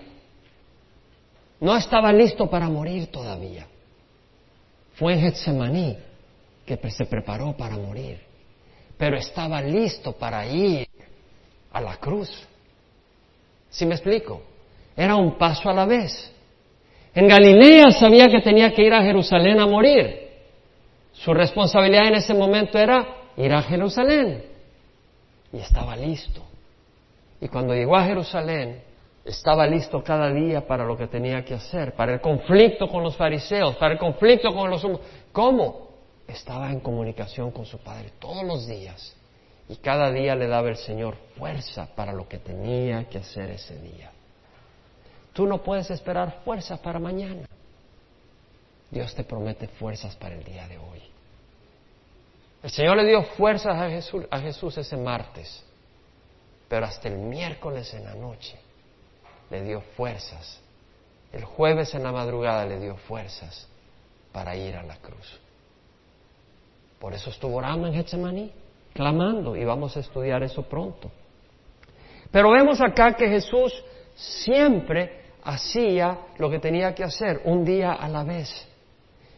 [1.60, 3.66] No estaba listo para morir todavía.
[4.96, 5.98] Fue en Getsemaní
[6.66, 8.20] que se preparó para morir,
[8.98, 10.88] pero estaba listo para ir
[11.72, 12.30] a la cruz.
[13.70, 14.42] ¿Sí me explico?
[14.96, 16.32] Era un paso a la vez.
[17.16, 20.33] En Galilea sabía que tenía que ir a Jerusalén a morir.
[21.24, 23.06] Su responsabilidad en ese momento era
[23.38, 24.44] ir a Jerusalén.
[25.54, 26.42] Y estaba listo.
[27.40, 28.82] Y cuando llegó a Jerusalén,
[29.24, 33.16] estaba listo cada día para lo que tenía que hacer, para el conflicto con los
[33.16, 34.86] fariseos, para el conflicto con los...
[35.32, 35.92] ¿Cómo?
[36.28, 39.16] Estaba en comunicación con su Padre todos los días.
[39.70, 43.80] Y cada día le daba el Señor fuerza para lo que tenía que hacer ese
[43.80, 44.12] día.
[45.32, 47.48] Tú no puedes esperar fuerza para mañana.
[48.92, 51.13] Dios te promete fuerzas para el día de hoy.
[52.64, 55.62] El Señor le dio fuerzas a Jesús, a Jesús ese martes,
[56.70, 58.58] pero hasta el miércoles en la noche
[59.50, 60.62] le dio fuerzas.
[61.34, 63.68] El jueves en la madrugada le dio fuerzas
[64.32, 65.40] para ir a la cruz.
[67.00, 68.52] Por eso estuvo orando en Getsemaní,
[68.94, 71.12] clamando, y vamos a estudiar eso pronto.
[72.32, 73.84] Pero vemos acá que Jesús
[74.16, 78.68] siempre hacía lo que tenía que hacer, un día a la vez,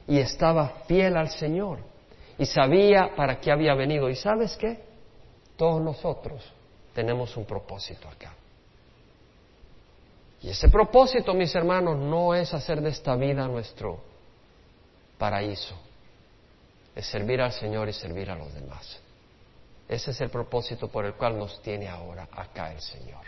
[0.07, 1.94] y estaba fiel al Señor,
[2.37, 4.09] y sabía para qué había venido.
[4.09, 4.83] ¿Y sabes qué?
[5.55, 6.43] Todos nosotros
[6.93, 8.33] tenemos un propósito acá.
[10.41, 13.99] Y ese propósito, mis hermanos, no es hacer de esta vida nuestro
[15.17, 15.75] paraíso,
[16.93, 19.01] es servir al Señor y servir a los demás.
[19.87, 23.21] Ese es el propósito por el cual nos tiene ahora acá el Señor.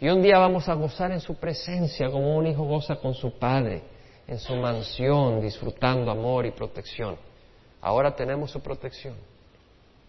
[0.00, 3.38] Y un día vamos a gozar en su presencia como un hijo goza con su
[3.38, 3.82] padre,
[4.26, 7.16] en su mansión, disfrutando amor y protección.
[7.84, 9.14] Ahora tenemos su protección,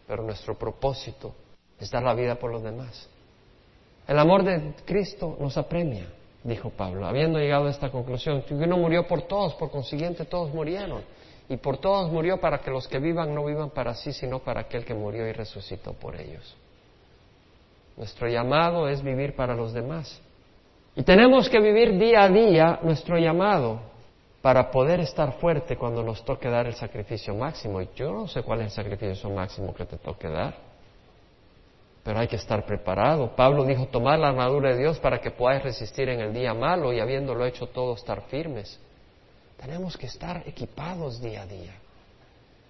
[0.07, 1.35] pero nuestro propósito
[1.77, 3.09] es dar la vida por los demás.
[4.07, 6.05] El amor de Cristo nos apremia,
[6.41, 10.53] dijo Pablo, habiendo llegado a esta conclusión, que uno murió por todos, por consiguiente todos
[10.53, 11.03] murieron.
[11.49, 14.61] Y por todos murió para que los que vivan no vivan para sí, sino para
[14.61, 16.55] aquel que murió y resucitó por ellos.
[17.97, 20.21] Nuestro llamado es vivir para los demás.
[20.95, 23.81] Y tenemos que vivir día a día nuestro llamado
[24.45, 27.81] para poder estar fuerte cuando nos toque dar el sacrificio máximo.
[27.81, 30.53] Y yo no sé cuál es el sacrificio máximo que te toque dar,
[32.03, 33.35] pero hay que estar preparado.
[33.35, 36.93] Pablo dijo, tomar la armadura de Dios para que podáis resistir en el día malo
[36.93, 38.79] y habiéndolo hecho todo, estar firmes.
[39.59, 41.73] Tenemos que estar equipados día a día,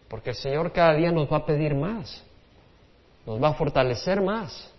[0.08, 2.24] porque el Señor cada día nos va a pedir más,
[3.26, 4.72] nos va a fortalecer más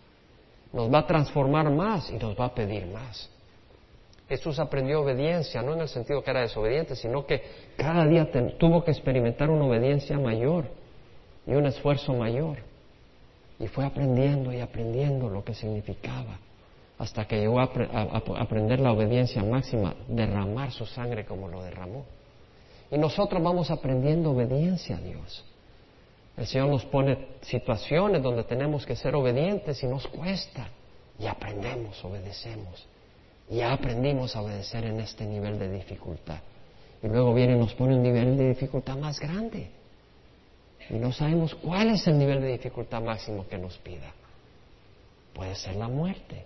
[0.73, 3.31] nos va a transformar más y nos va a pedir más.
[4.29, 7.43] Jesús aprendió obediencia, no en el sentido que era desobediente, sino que
[7.77, 10.65] cada día tuvo que experimentar una obediencia mayor
[11.47, 12.59] y un esfuerzo mayor.
[13.59, 16.39] Y fue aprendiendo y aprendiendo lo que significaba,
[16.99, 17.71] hasta que llegó a
[18.39, 22.05] aprender la obediencia máxima, derramar su sangre como lo derramó.
[22.91, 25.45] Y nosotros vamos aprendiendo obediencia a Dios.
[26.37, 30.69] El Señor nos pone situaciones donde tenemos que ser obedientes y nos cuesta.
[31.19, 32.87] Y aprendemos, obedecemos.
[33.49, 36.41] Ya aprendimos a obedecer en este nivel de dificultad.
[37.03, 39.71] Y luego viene y nos pone un nivel de dificultad más grande.
[40.91, 44.13] Y no sabemos cuál es el nivel de dificultad máximo que nos pida.
[45.33, 46.45] Puede ser la muerte.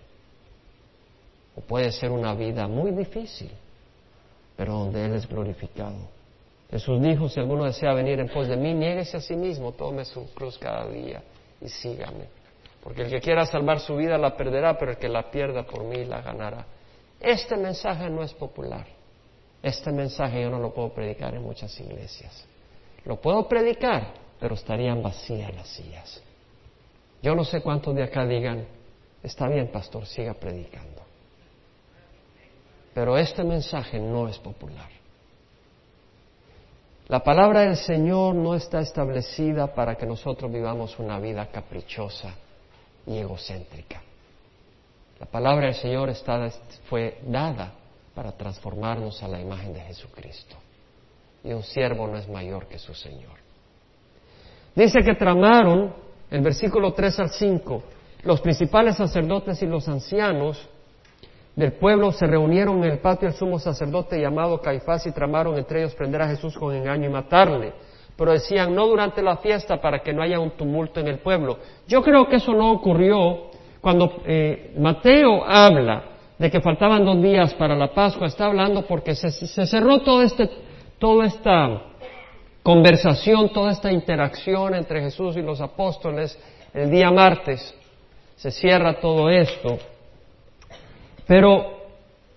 [1.55, 3.51] O puede ser una vida muy difícil,
[4.55, 5.97] pero donde Él es glorificado.
[6.69, 10.05] Jesús dijo, si alguno desea venir en pos de mí, niéguese a sí mismo, tome
[10.05, 11.21] su cruz cada día
[11.59, 12.25] y sígame.
[12.81, 15.83] Porque el que quiera salvar su vida la perderá, pero el que la pierda por
[15.83, 16.65] mí la ganará.
[17.21, 18.85] Este mensaje no es popular.
[19.61, 22.45] Este mensaje yo no lo puedo predicar en muchas iglesias.
[23.05, 26.21] Lo puedo predicar, pero estarían vacías las sillas.
[27.21, 28.65] Yo no sé cuántos de acá digan,
[29.21, 31.01] está bien, pastor, siga predicando.
[32.93, 34.89] Pero este mensaje no es popular.
[37.07, 42.33] La palabra del Señor no está establecida para que nosotros vivamos una vida caprichosa
[43.05, 44.01] y egocéntrica.
[45.21, 46.49] La palabra del Señor está,
[46.89, 47.73] fue dada
[48.15, 50.55] para transformarnos a la imagen de Jesucristo.
[51.43, 53.37] Y un siervo no es mayor que su Señor.
[54.73, 55.93] Dice que tramaron
[56.31, 57.83] el versículo 3 al 5,
[58.23, 60.67] los principales sacerdotes y los ancianos
[61.55, 65.81] del pueblo se reunieron en el patio del sumo sacerdote llamado Caifás y tramaron entre
[65.81, 67.73] ellos prender a Jesús con engaño y matarle.
[68.17, 71.59] Pero decían, no durante la fiesta para que no haya un tumulto en el pueblo.
[71.87, 73.50] Yo creo que eso no ocurrió
[73.81, 76.03] cuando eh, Mateo habla
[76.37, 79.31] de que faltaban dos días para la Pascua, está hablando porque se,
[79.67, 80.49] cerró todo este,
[80.97, 81.81] toda esta
[82.63, 86.39] conversación, toda esta interacción entre Jesús y los apóstoles
[86.73, 87.75] el día martes.
[88.35, 89.77] Se cierra todo esto.
[91.27, 91.79] Pero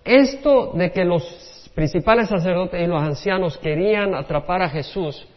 [0.03, 5.27] esto de que los principales sacerdotes y los ancianos querían atrapar a Jesús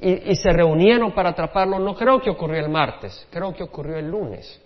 [0.00, 4.08] y, se reunieron para atraparlo, no creo que ocurrió el martes, creo que ocurrió el
[4.08, 4.60] lunes.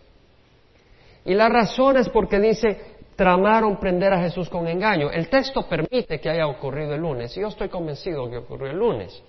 [1.24, 5.10] Y la razón es porque dice, tramaron prender a Jesús con engaño.
[5.10, 9.22] El texto permite que haya ocurrido el lunes, yo estoy convencido que ocurrió el lunes,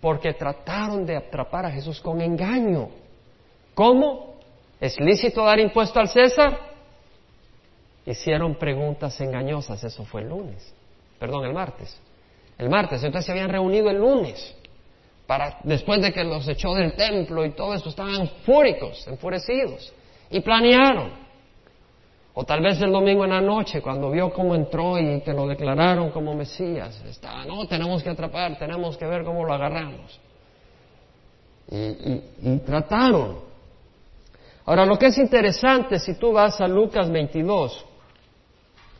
[0.00, 2.88] porque trataron de atrapar a Jesús con engaño.
[3.74, 4.34] ¿Cómo?
[4.80, 6.74] ¿Es lícito dar impuesto al César?
[8.06, 10.74] hicieron preguntas engañosas, eso fue el lunes,
[11.18, 11.98] perdón, el martes.
[12.58, 14.54] El martes, entonces se habían reunido el lunes,
[15.26, 19.92] para, después de que los echó del templo y todo eso, estaban fúricos, enfurecidos,
[20.30, 21.23] y planearon.
[22.34, 25.46] O tal vez el domingo en la noche, cuando vio cómo entró y que lo
[25.46, 30.20] declararon como Mesías, estaba, no, tenemos que atrapar, tenemos que ver cómo lo agarramos.
[31.70, 33.38] y trataron.
[34.66, 37.84] Ahora, lo que es interesante, si tú vas a Lucas 22,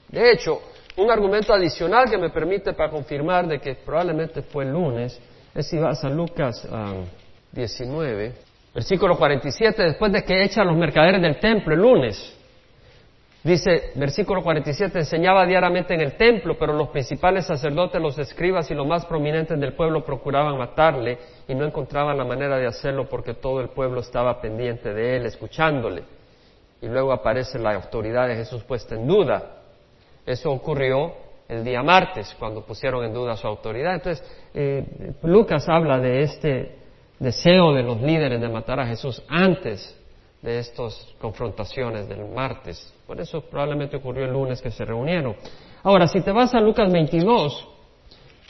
[0.09, 0.61] de hecho,
[0.97, 5.21] un argumento adicional que me permite para confirmar de que probablemente fue el lunes
[5.55, 6.69] es si vas a Lucas
[7.53, 8.41] 19, ah,
[8.75, 12.37] versículo 47, después de que echan los mercaderes del templo el lunes.
[13.45, 18.75] Dice, versículo 47, enseñaba diariamente en el templo, pero los principales sacerdotes, los escribas y
[18.75, 23.35] los más prominentes del pueblo procuraban matarle y no encontraban la manera de hacerlo porque
[23.35, 26.05] todo el pueblo estaba pendiente de él, escuchándole.
[26.81, 29.59] Y luego aparece la autoridad de Jesús puesta en duda.
[30.25, 31.13] Eso ocurrió
[31.47, 33.93] el día martes, cuando pusieron en duda su autoridad.
[33.93, 36.79] Entonces, eh, Lucas habla de este
[37.19, 40.01] deseo de los líderes de matar a Jesús antes
[40.45, 42.93] de estas confrontaciones del martes.
[43.07, 45.35] Por eso probablemente ocurrió el lunes que se reunieron.
[45.83, 47.67] Ahora, si te vas a Lucas 22,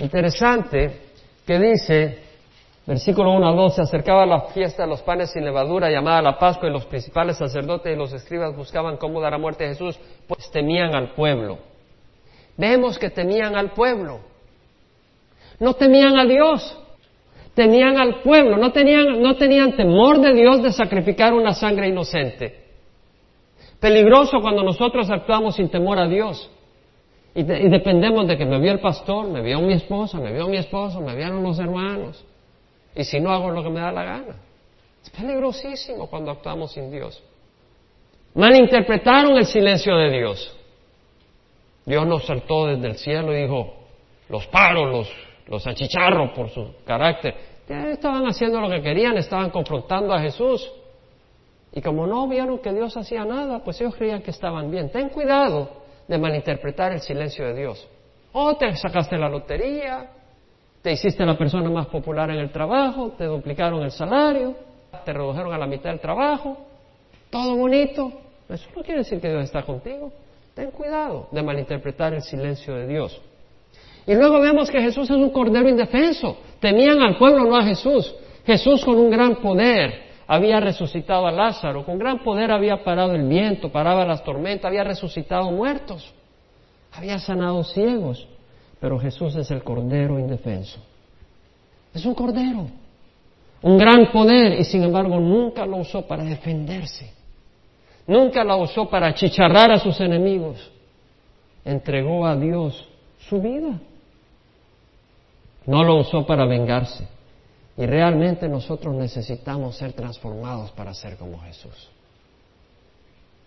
[0.01, 1.03] interesante
[1.47, 2.19] que dice,
[2.85, 6.37] versículo 1 a 2, se acercaba la fiesta de los panes sin levadura llamada la
[6.37, 9.97] Pascua y los principales sacerdotes y los escribas buscaban cómo dar a muerte a Jesús
[10.27, 11.59] pues temían al pueblo.
[12.57, 14.19] Vemos que temían al pueblo.
[15.61, 16.77] No temían a Dios,
[17.55, 22.63] temían al pueblo, no tenían, no tenían temor de Dios de sacrificar una sangre inocente.
[23.81, 26.51] Peligroso cuando nosotros actuamos sin temor a Dios.
[27.35, 30.57] Y, dependemos de que me vio el pastor, me vio mi esposa, me vio mi
[30.57, 32.25] esposo, me vieron los hermanos.
[32.95, 34.37] Y si no hago lo que me da la gana.
[35.03, 37.23] Es peligrosísimo cuando actuamos sin Dios
[38.35, 40.57] malinterpretaron el silencio de Dios.
[41.87, 43.75] Dios nos saltó desde el cielo y dijo,
[44.29, 45.09] los paro, los,
[45.47, 47.35] los achicharro por su carácter.
[47.69, 50.71] estaban haciendo lo que querían, estaban confrontando a Jesús.
[51.73, 54.91] Y como no vieron que Dios hacía nada, pues ellos creían que estaban bien.
[54.91, 55.69] Ten cuidado
[56.07, 57.89] de malinterpretar el silencio de Dios.
[58.33, 60.11] O te sacaste la lotería,
[60.83, 64.55] te hiciste la persona más popular en el trabajo, te duplicaron el salario,
[65.05, 66.59] te redujeron a la mitad del trabajo,
[67.31, 68.13] todo bonito,
[68.49, 70.13] eso no quiere decir que Dios está contigo.
[70.55, 73.21] Ten cuidado de malinterpretar el silencio de Dios.
[74.07, 76.37] Y luego vemos que Jesús es un cordero indefenso.
[76.61, 78.15] Temían al pueblo, no a Jesús.
[78.45, 83.27] Jesús con un gran poder había resucitado a Lázaro, con gran poder había parado el
[83.27, 86.13] viento, paraba las tormentas, había resucitado muertos,
[86.93, 88.27] había sanado ciegos.
[88.81, 90.79] Pero Jesús es el cordero indefenso.
[91.95, 92.67] Es un cordero,
[93.63, 97.13] un gran poder y sin embargo nunca lo usó para defenderse.
[98.07, 100.71] Nunca la usó para achicharrar a sus enemigos.
[101.65, 102.87] Entregó a Dios
[103.29, 103.81] su vida.
[105.67, 107.07] No lo usó para vengarse.
[107.77, 111.91] Y realmente nosotros necesitamos ser transformados para ser como Jesús.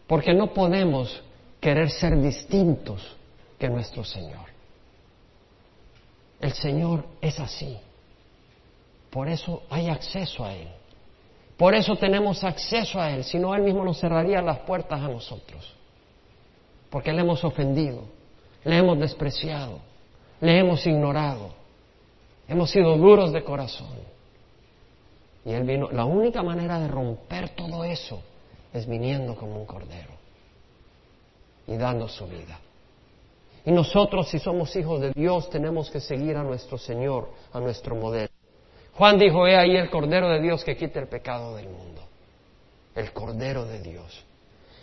[0.05, 1.22] Porque no podemos
[1.59, 3.01] querer ser distintos
[3.57, 4.47] que nuestro Señor.
[6.39, 7.78] El Señor es así.
[9.09, 10.68] Por eso hay acceso a Él.
[11.57, 15.07] Por eso tenemos acceso a Él, si no Él mismo nos cerraría las puertas a
[15.07, 15.74] nosotros.
[16.89, 18.03] Porque le hemos ofendido,
[18.63, 19.80] le hemos despreciado,
[20.39, 21.49] le hemos ignorado,
[22.48, 23.98] hemos sido duros de corazón.
[25.45, 28.22] Y Él vino, la única manera de romper todo eso
[28.74, 30.12] es viniendo como un cordero
[31.68, 32.60] y dando su vida.
[33.66, 37.95] Y nosotros, si somos hijos de Dios, tenemos que seguir a nuestro Señor, a nuestro
[37.95, 38.30] modelo.
[38.93, 42.02] Juan dijo, he ahí el Cordero de Dios que quita el pecado del mundo.
[42.95, 44.24] el Cordero de Dios.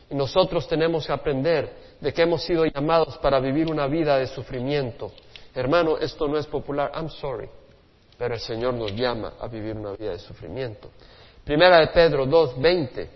[0.08, 4.26] Y nosotros tenemos que aprender de que hemos sido llamados para vivir una vida de
[4.28, 5.12] sufrimiento.
[5.54, 7.48] Hermano, esto no es popular, I'm sorry,
[8.18, 10.90] pero el Señor nos llama a vivir una vida de sufrimiento.
[11.44, 13.06] Primera de Pedro 2.20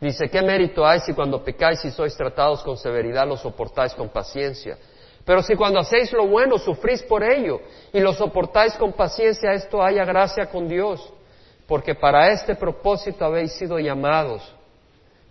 [0.00, 4.08] dice, ¿qué mérito hay si cuando pecáis y sois tratados con severidad lo soportáis con
[4.10, 4.76] paciencia?
[5.24, 7.60] Pero si cuando hacéis lo bueno sufrís por ello
[7.92, 11.12] y lo soportáis con paciencia, esto haya gracia con Dios,
[11.66, 14.54] porque para este propósito habéis sido llamados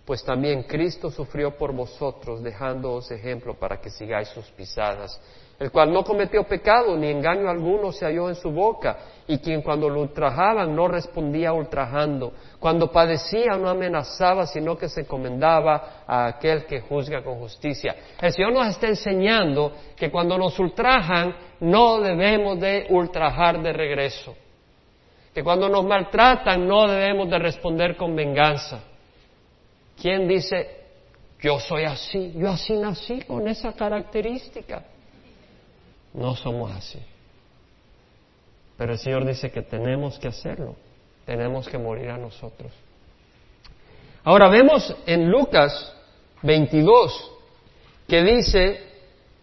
[0.08, 5.20] pues también Cristo sufrió por vosotros, dejándoos ejemplo para que sigáis sus pisadas,
[5.58, 9.62] el cual no cometió pecado, ni engaño alguno se halló en su boca, y quien
[9.62, 16.26] cuando lo ultrajaban no respondía ultrajando, cuando padecía no amenazaba, sino que se encomendaba a
[16.26, 17.96] aquel que juzga con justicia.
[18.20, 24.34] El Señor nos está enseñando que cuando nos ultrajan no debemos de ultrajar de regreso,
[25.34, 28.80] que cuando nos maltratan no debemos de responder con venganza
[30.00, 30.68] ¿Quién dice,
[31.40, 34.84] yo soy así, yo así nací con esa característica?
[36.14, 36.98] No somos así.
[38.76, 40.76] Pero el Señor dice que tenemos que hacerlo,
[41.26, 42.72] tenemos que morir a nosotros.
[44.24, 45.92] Ahora vemos en Lucas
[46.42, 47.32] 22
[48.06, 48.87] que dice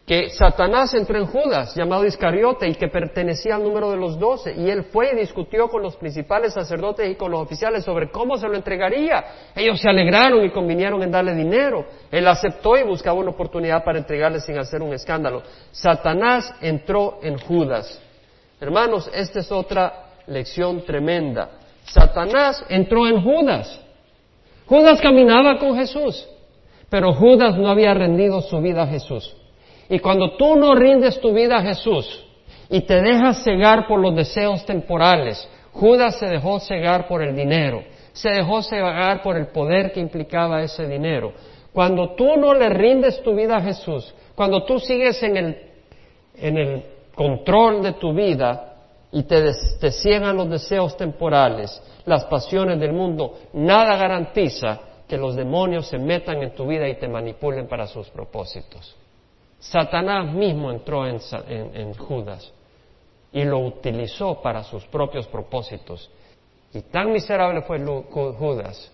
[0.06, 4.54] que Satanás entró en Judas, llamado Iscariote, y que pertenecía al número de los doce,
[4.56, 8.38] y él fue y discutió con los principales sacerdotes y con los oficiales sobre cómo
[8.38, 9.26] se lo entregaría.
[9.56, 11.86] Ellos se alegraron y convinieron en darle dinero.
[12.12, 15.42] Él aceptó y buscaba una oportunidad para entregarle sin hacer un escándalo.
[15.72, 18.00] Satanás entró en Judas.
[18.62, 21.50] Hermanos, esta es otra lección tremenda.
[21.84, 23.82] Satanás entró en Judas.
[24.68, 26.28] Judas caminaba con Jesús,
[26.90, 29.36] pero Judas no había rendido su vida a Jesús.
[29.90, 32.24] Y cuando tú no rindes tu vida a Jesús
[32.70, 37.84] y te dejas cegar por los deseos temporales, Judas se dejó cegar por el dinero,
[38.14, 41.34] se dejó cegar por el poder que implicaba ese dinero.
[41.74, 45.38] Cuando tú no le rindes tu vida a Jesús, cuando tú sigues en
[46.38, 46.84] el,
[47.14, 48.76] control de tu vida
[49.12, 55.36] y te, te ciegan los deseos temporales, las pasiones del mundo, nada garantiza que los
[55.36, 58.96] demonios se metan en tu vida y te manipulen para sus propósitos.
[59.70, 61.20] Satanás mismo entró en,
[61.96, 62.52] Judas
[63.32, 66.10] y lo utilizó para sus propios propósitos.
[66.74, 68.92] Y tan miserable fue Judas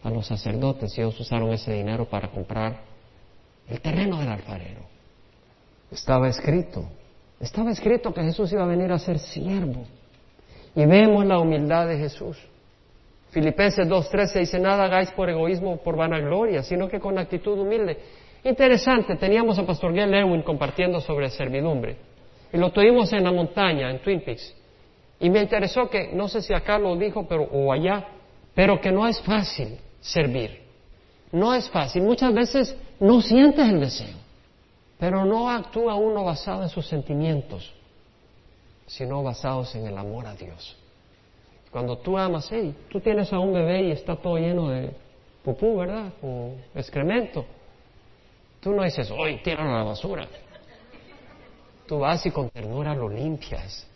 [0.04, 2.82] a los sacerdotes y ellos usaron ese dinero para comprar
[3.68, 4.82] el terreno del alfarero.
[5.92, 6.86] Estaba escrito,
[7.40, 9.86] estaba escrito que Jesús iba a venir a ser siervo.
[10.76, 12.38] Y vemos la humildad de Jesús.
[13.32, 17.98] Filipenses 2.13 dice, nada hagáis por egoísmo o por vanagloria, sino que con actitud humilde.
[18.44, 21.96] Interesante, teníamos a Pastor Gail Lewin compartiendo sobre servidumbre.
[22.52, 24.54] Y lo tuvimos en la montaña, en Twin Peaks.
[25.20, 28.06] Y me interesó que, no sé si acá lo dijo, pero, o allá,
[28.54, 30.60] pero que no es fácil servir.
[31.32, 32.02] No es fácil.
[32.02, 34.18] Muchas veces no sientes el deseo.
[35.00, 37.74] Pero no actúa uno basado en sus sentimientos,
[38.88, 40.78] sino basados en el amor a Dios.
[41.72, 44.92] Cuando tú amas, hey, tú tienes a un bebé y está todo lleno de
[45.42, 46.12] pupú, ¿verdad?
[46.22, 47.46] O excremento.
[48.60, 50.28] Tú no dices, hoy tíralo a la basura.
[51.88, 53.88] Tú vas y con ternura lo limpias,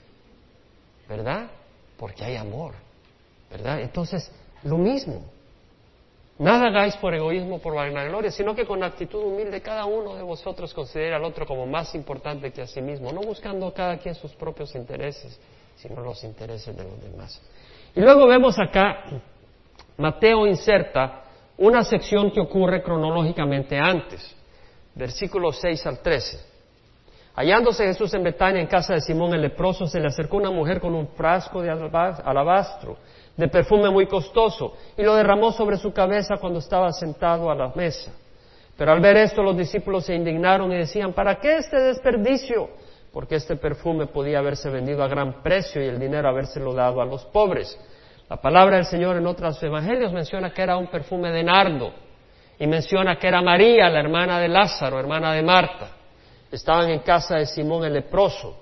[1.08, 1.50] ¿verdad?
[1.98, 2.74] Porque hay amor,
[3.52, 3.82] ¿verdad?
[3.82, 4.32] Entonces,
[4.64, 5.24] lo mismo.
[6.38, 10.74] Nada hagáis por egoísmo, por vanagloria, sino que con actitud humilde cada uno de vosotros
[10.74, 14.34] considere al otro como más importante que a sí mismo, no buscando cada quien sus
[14.34, 15.40] propios intereses,
[15.76, 17.42] sino los intereses de los demás.
[17.96, 19.06] Y luego vemos acá,
[19.98, 21.24] Mateo inserta
[21.58, 24.36] una sección que ocurre cronológicamente antes,
[24.94, 26.56] versículos 6 al 13.
[27.36, 30.80] Hallándose Jesús en Betania, en casa de Simón el leproso, se le acercó una mujer
[30.80, 32.98] con un frasco de alabastro
[33.36, 37.74] de perfume muy costoso, y lo derramó sobre su cabeza cuando estaba sentado a la
[37.76, 38.12] mesa.
[38.78, 42.70] Pero al ver esto los discípulos se indignaron y decían, ¿para qué este desperdicio?
[43.16, 47.06] Porque este perfume podía haberse vendido a gran precio y el dinero habérselo dado a
[47.06, 47.80] los pobres.
[48.30, 51.94] La palabra del Señor en otros evangelios menciona que era un perfume de nardo
[52.60, 55.92] y menciona que era María, la hermana de Lázaro, hermana de Marta.
[56.52, 58.62] Estaban en casa de Simón el leproso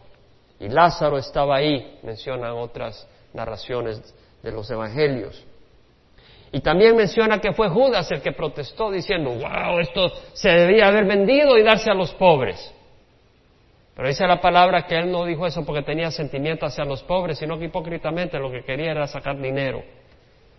[0.60, 5.44] y Lázaro estaba ahí, mencionan otras narraciones de los evangelios.
[6.52, 11.06] Y también menciona que fue Judas el que protestó diciendo, wow, esto se debía haber
[11.06, 12.72] vendido y darse a los pobres.
[13.96, 17.38] Pero dice la palabra que él no dijo eso porque tenía sentimiento hacia los pobres,
[17.38, 19.84] sino que hipócritamente lo que quería era sacar dinero.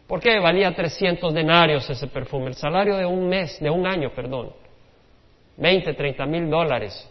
[0.07, 0.39] ¿Por qué?
[0.39, 4.53] Valía 300 denarios ese perfume, el salario de un mes, de un año, perdón.
[5.57, 7.09] 20, 30 mil dólares,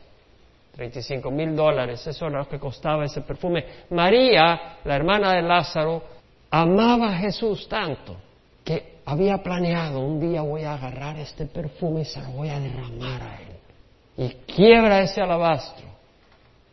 [0.76, 3.65] 35 mil dólares, eso era lo que costaba ese perfume.
[3.89, 6.03] María, la hermana de Lázaro,
[6.49, 8.15] amaba a Jesús tanto
[8.63, 12.59] que había planeado, un día voy a agarrar este perfume y se lo voy a
[12.59, 13.57] derramar a él.
[14.17, 15.88] Y quiebra ese alabastro,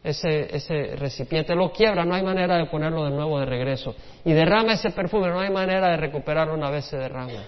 [0.03, 3.95] ese, ese recipiente, lo quiebra, no hay manera de ponerlo de nuevo de regreso.
[4.25, 7.45] Y derrama ese perfume, no hay manera de recuperarlo una vez se derrama.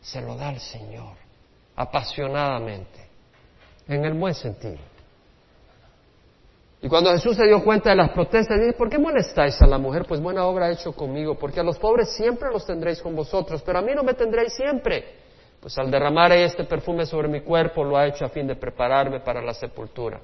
[0.00, 1.16] Se lo da al Señor,
[1.76, 3.08] apasionadamente,
[3.88, 4.78] en el buen sentido.
[6.80, 9.78] Y cuando Jesús se dio cuenta de las protestas, dice, ¿por qué molestáis a la
[9.78, 10.04] mujer?
[10.06, 13.62] Pues buena obra ha hecho conmigo, porque a los pobres siempre los tendréis con vosotros,
[13.62, 15.02] pero a mí no me tendréis siempre.
[15.60, 19.20] Pues al derramar este perfume sobre mi cuerpo lo ha hecho a fin de prepararme
[19.20, 20.20] para la sepultura.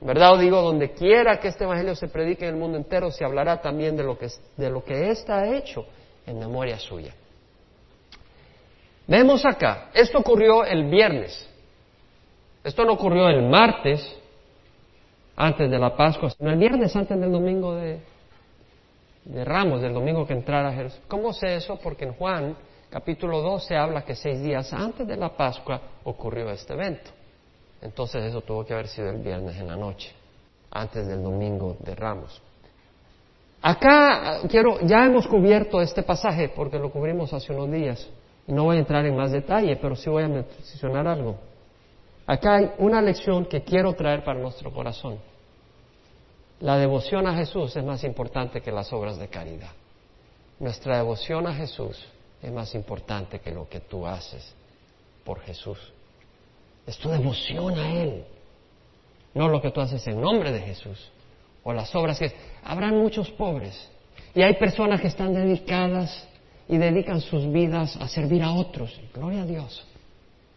[0.00, 3.24] Verdad os digo, donde quiera que este Evangelio se predique en el mundo entero, se
[3.24, 5.84] hablará también de lo que, de lo que ha hecho
[6.26, 7.14] en memoria suya.
[9.06, 11.48] Vemos acá, esto ocurrió el viernes.
[12.64, 14.20] Esto no ocurrió el martes,
[15.40, 17.98] antes de la Pascua, sino el viernes antes del domingo de,
[19.24, 21.00] de Ramos, del domingo que entrara Jesús.
[21.08, 21.78] ¿Cómo sé eso?
[21.82, 22.56] Porque en Juan
[22.90, 27.10] capítulo 12 habla que seis días antes de la Pascua ocurrió este evento.
[27.82, 30.12] Entonces eso tuvo que haber sido el viernes en la noche,
[30.70, 32.42] antes del domingo de Ramos.
[33.62, 38.08] Acá quiero, ya hemos cubierto este pasaje porque lo cubrimos hace unos días
[38.50, 41.36] no voy a entrar en más detalle, pero sí voy a mencionar algo.
[42.26, 45.18] Acá hay una lección que quiero traer para nuestro corazón.
[46.60, 49.70] La devoción a Jesús es más importante que las obras de caridad.
[50.58, 52.06] Nuestra devoción a Jesús
[52.42, 54.54] es más importante que lo que tú haces
[55.24, 55.78] por Jesús.
[56.86, 58.24] Es tu devoción a Él,
[59.34, 61.10] no lo que tú haces en nombre de Jesús
[61.62, 62.32] o las obras que...
[62.62, 63.88] Habrán muchos pobres
[64.34, 66.28] y hay personas que están dedicadas
[66.68, 69.00] y dedican sus vidas a servir a otros.
[69.14, 69.84] Gloria a Dios.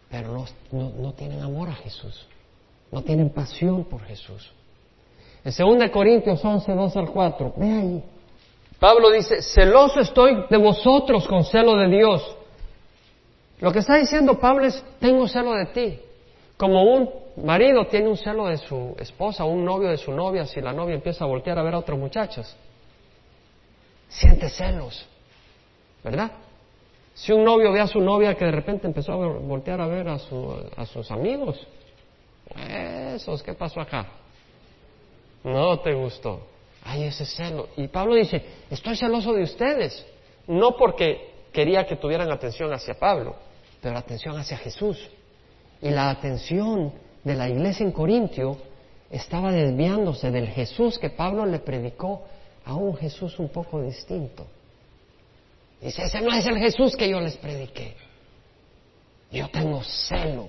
[0.10, 2.28] Pero no, no tienen amor a Jesús,
[2.92, 4.52] no tienen pasión por Jesús.
[5.44, 8.04] En 2 Corintios 11, 2 al 4, ve ahí.
[8.80, 12.36] Pablo dice, celoso estoy de vosotros con celo de Dios.
[13.60, 16.00] Lo que está diciendo Pablo es, tengo celo de ti.
[16.58, 20.62] Como un marido tiene un celo de su esposa, un novio de su novia, si
[20.62, 22.56] la novia empieza a voltear a ver a otros muchachos.
[24.08, 25.06] Siente celos,
[26.04, 26.32] ¿verdad?
[27.16, 30.08] Si un novio ve a su novia que de repente empezó a voltear a ver
[30.08, 31.68] a, a sus amigos,
[33.16, 34.08] esos, ¿qué pasó acá?
[35.44, 36.48] No te gustó.
[36.84, 37.70] Ay, ese celo.
[37.78, 40.06] Y Pablo dice, estoy celoso de ustedes.
[40.48, 43.36] No porque quería que tuvieran atención hacia Pablo,
[43.82, 45.10] pero atención hacia Jesús.
[45.84, 46.94] Y la atención
[47.26, 48.58] de la iglesia en Corintio
[49.12, 52.24] estaba desviándose del Jesús que Pablo le predicó
[52.64, 54.48] a un Jesús un poco distinto.
[55.82, 57.96] Dice, ese no es el Jesús que yo les prediqué.
[59.30, 60.48] Yo tengo celo.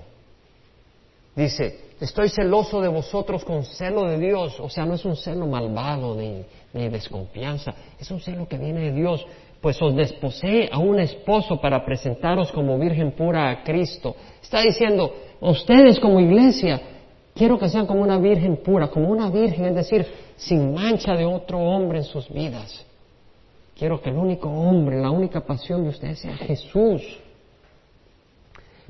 [1.35, 4.59] Dice, estoy celoso de vosotros con celo de Dios.
[4.59, 6.43] O sea, no es un celo malvado ni,
[6.89, 9.25] desconfianza, es un celo que viene de Dios.
[9.61, 14.15] Pues os desposee a un esposo para presentaros como virgen pura a Cristo.
[14.41, 16.79] Está diciendo, ustedes como iglesia
[17.35, 20.05] Quiero que sean como una virgen pura, como una virgen, es decir,
[20.37, 22.85] sin mancha de otro hombre en sus vidas.
[23.77, 27.01] Quiero que el único hombre, la única pasión de ustedes sea Jesús.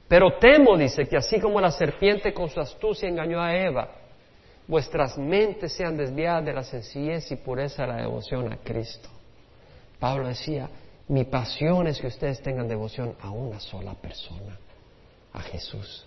[0.08, 3.90] Pero temo, dice, que así como la serpiente con su astucia engañó a Eva,
[4.68, 9.10] vuestras mentes sean desviadas de la sencillez y pureza de la devoción a Cristo.
[10.00, 10.70] Pablo decía,
[11.08, 14.58] mi pasión es que ustedes tengan devoción a una sola persona,
[15.34, 16.06] a Jesús.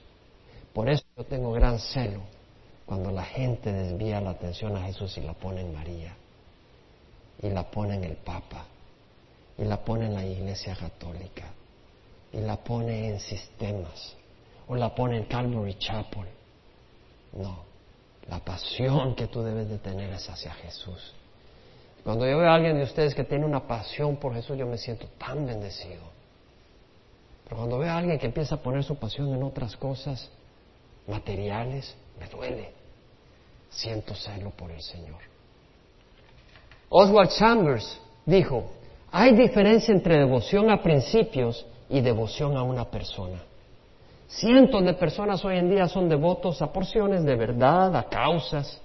[0.72, 2.20] Por eso yo tengo gran celo
[2.84, 6.14] cuando la gente desvía la atención a Jesús y la pone en María,
[7.42, 8.64] y la pone en el Papa,
[9.58, 11.44] y la pone en la Iglesia Católica,
[12.32, 14.16] y la pone en sistemas,
[14.66, 16.26] o la pone en Calvary Chapel.
[17.32, 17.64] No,
[18.28, 21.14] la pasión que tú debes de tener es hacia Jesús.
[22.04, 24.78] Cuando yo veo a alguien de ustedes que tiene una pasión por Jesús, yo me
[24.78, 26.02] siento tan bendecido.
[27.44, 30.30] Pero cuando veo a alguien que empieza a poner su pasión en otras cosas
[31.06, 32.70] materiales, me duele.
[33.70, 35.18] Siento celo por el Señor.
[36.90, 38.70] Oswald Chambers dijo,
[39.10, 43.42] hay diferencia entre devoción a principios y devoción a una persona.
[44.28, 48.80] Cientos de personas hoy en día son devotos a porciones de verdad, a causas,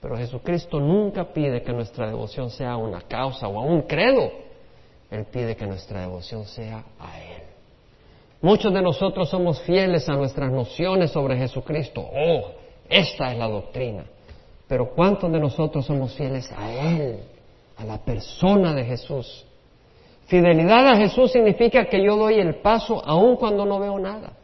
[0.00, 4.30] pero Jesucristo nunca pide que nuestra devoción sea a una causa o a un credo.
[5.10, 7.42] Él pide que nuestra devoción sea a Él.
[8.40, 12.00] Muchos de nosotros somos fieles a nuestras nociones sobre Jesucristo.
[12.00, 12.52] Oh,
[12.88, 14.04] esta es la doctrina.
[14.68, 17.20] Pero ¿cuántos de nosotros somos fieles a Él,
[17.76, 19.44] a la persona de Jesús?
[20.28, 24.34] Fidelidad a Jesús significa que yo doy el paso aun cuando no veo nada.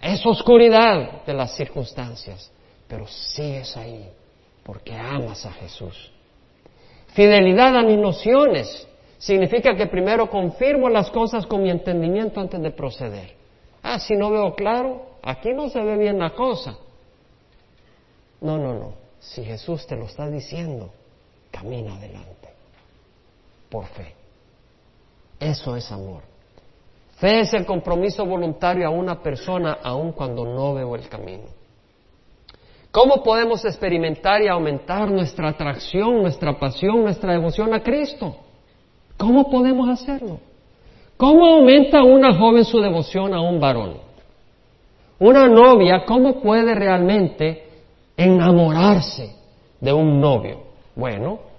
[0.00, 2.50] Es oscuridad de las circunstancias,
[2.88, 4.08] pero sigues ahí
[4.64, 6.10] porque amas a Jesús.
[7.08, 12.70] Fidelidad a mis nociones significa que primero confirmo las cosas con mi entendimiento antes de
[12.70, 13.34] proceder.
[13.82, 16.78] Ah, si no veo claro, aquí no se ve bien la cosa.
[18.40, 18.94] No, no, no.
[19.18, 20.90] Si Jesús te lo está diciendo,
[21.50, 22.48] camina adelante.
[23.68, 24.19] Por fe.
[25.40, 26.22] Eso es amor.
[27.16, 31.44] Fe es el compromiso voluntario a una persona aun cuando no veo el camino.
[32.90, 38.36] ¿Cómo podemos experimentar y aumentar nuestra atracción, nuestra pasión, nuestra devoción a Cristo?
[39.16, 40.40] ¿Cómo podemos hacerlo?
[41.16, 43.98] ¿Cómo aumenta una joven su devoción a un varón?
[45.18, 47.68] Una novia, ¿cómo puede realmente
[48.16, 49.36] enamorarse
[49.78, 50.62] de un novio?
[50.96, 51.49] Bueno,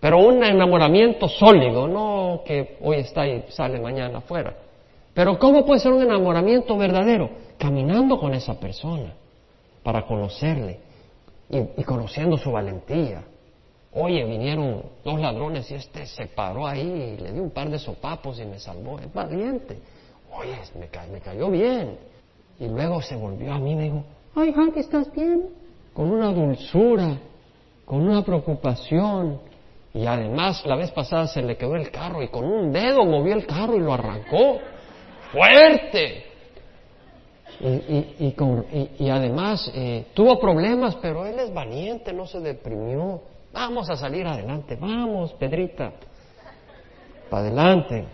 [0.00, 4.54] pero un enamoramiento sólido, no que hoy está y sale mañana afuera.
[5.12, 7.30] Pero ¿cómo puede ser un enamoramiento verdadero?
[7.58, 9.12] Caminando con esa persona
[9.82, 10.78] para conocerle
[11.50, 13.24] y, conociendo su valentía.
[13.92, 17.80] Oye, vinieron dos ladrones y este se paró ahí y le dio un par de
[17.80, 19.00] sopapos y me salvó.
[19.00, 19.80] Es valiente.
[20.32, 21.98] Oye, me, me cayó bien.
[22.60, 24.04] Y luego se volvió a mí y me dijo,
[24.36, 25.46] ay, Hank, ¿estás bien?
[25.94, 27.18] Con una dulzura,
[27.84, 29.47] con una preocupación.
[29.98, 33.34] Y además, la vez pasada se le quedó el carro y con un dedo movió
[33.34, 34.60] el carro y lo arrancó.
[35.32, 36.24] ¡Fuerte!
[37.58, 43.22] Y, además eh, tuvo problemas, pero él es valiente, no se deprimió.
[43.52, 45.94] Vamos a salir adelante, vamos, Pedrita,
[47.28, 48.04] para adelante.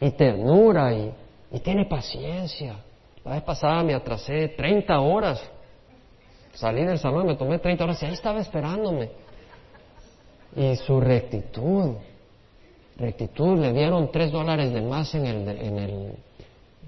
[0.00, 1.14] Y ternura y,
[1.52, 2.74] y tiene paciencia.
[3.24, 5.48] La vez pasada me atrasé 30 horas.
[6.54, 9.22] Salí del salón, me tomé 30 horas y ahí estaba esperándome.
[10.54, 11.94] Y su rectitud,
[12.96, 16.12] rectitud, le dieron 3 dólares de más en el, en el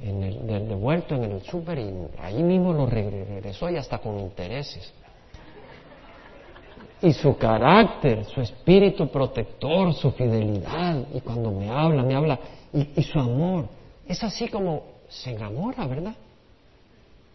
[0.03, 4.93] en el, devuelto en el súper y ahí mismo lo regresó y hasta con intereses.
[7.03, 12.39] Y su carácter, su espíritu protector, su fidelidad, y cuando me habla, me habla,
[12.73, 13.69] y, su amor,
[14.07, 16.15] es así como se enamora, ¿verdad?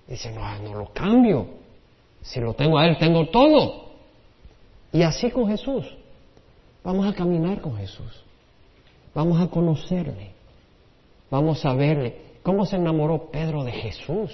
[0.08, 1.46] Dice, no, no lo cambio.
[2.22, 3.90] Si lo tengo a Él, tengo todo.
[4.92, 5.86] Y así con Jesús.
[6.84, 8.24] Vamos a caminar con Jesús.
[9.14, 10.32] Vamos a conocerle.
[11.30, 12.30] Vamos a verle.
[12.44, 14.32] ¿Cómo se enamoró Pedro de Jesús?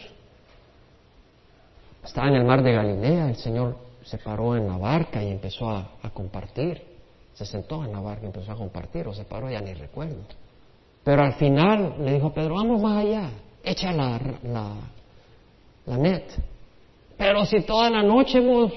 [2.04, 5.70] Estaba en el mar de Galilea, el Señor se paró en la barca y empezó
[5.70, 6.84] a, compartir.
[7.34, 10.22] Se sentó en la barca y empezó a compartir, o se paró, ya ni recuerdo.
[11.04, 13.30] Pero al final le dijo Pedro, vamos más allá,
[13.64, 14.76] echa la, la,
[15.86, 16.24] la net.
[17.18, 18.72] Pero si toda la noche hemos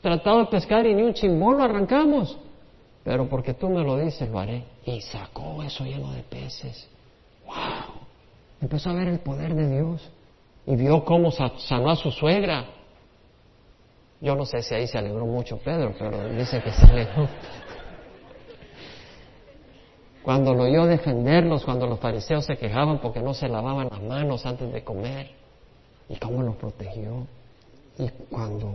[0.00, 2.38] tratado de pescar y ni un chimbón lo arrancamos.
[3.04, 4.64] Pero porque tú me lo dices, lo haré.
[4.84, 6.88] Y sacó eso lleno de peces.
[7.46, 8.00] ¡Wow!
[8.60, 10.10] Empezó a ver el poder de Dios
[10.66, 12.66] y vio cómo sanó a su suegra.
[14.20, 17.26] Yo no sé si ahí se alegró mucho Pedro, pero dice que se alegró.
[20.22, 24.44] Cuando lo oyó defenderlos, cuando los fariseos se quejaban porque no se lavaban las manos
[24.44, 25.30] antes de comer,
[26.10, 27.26] y cómo los protegió.
[27.98, 28.74] Y cuando,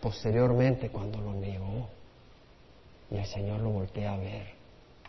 [0.00, 1.88] posteriormente, cuando lo negó,
[3.12, 4.54] y el Señor lo voltea a ver,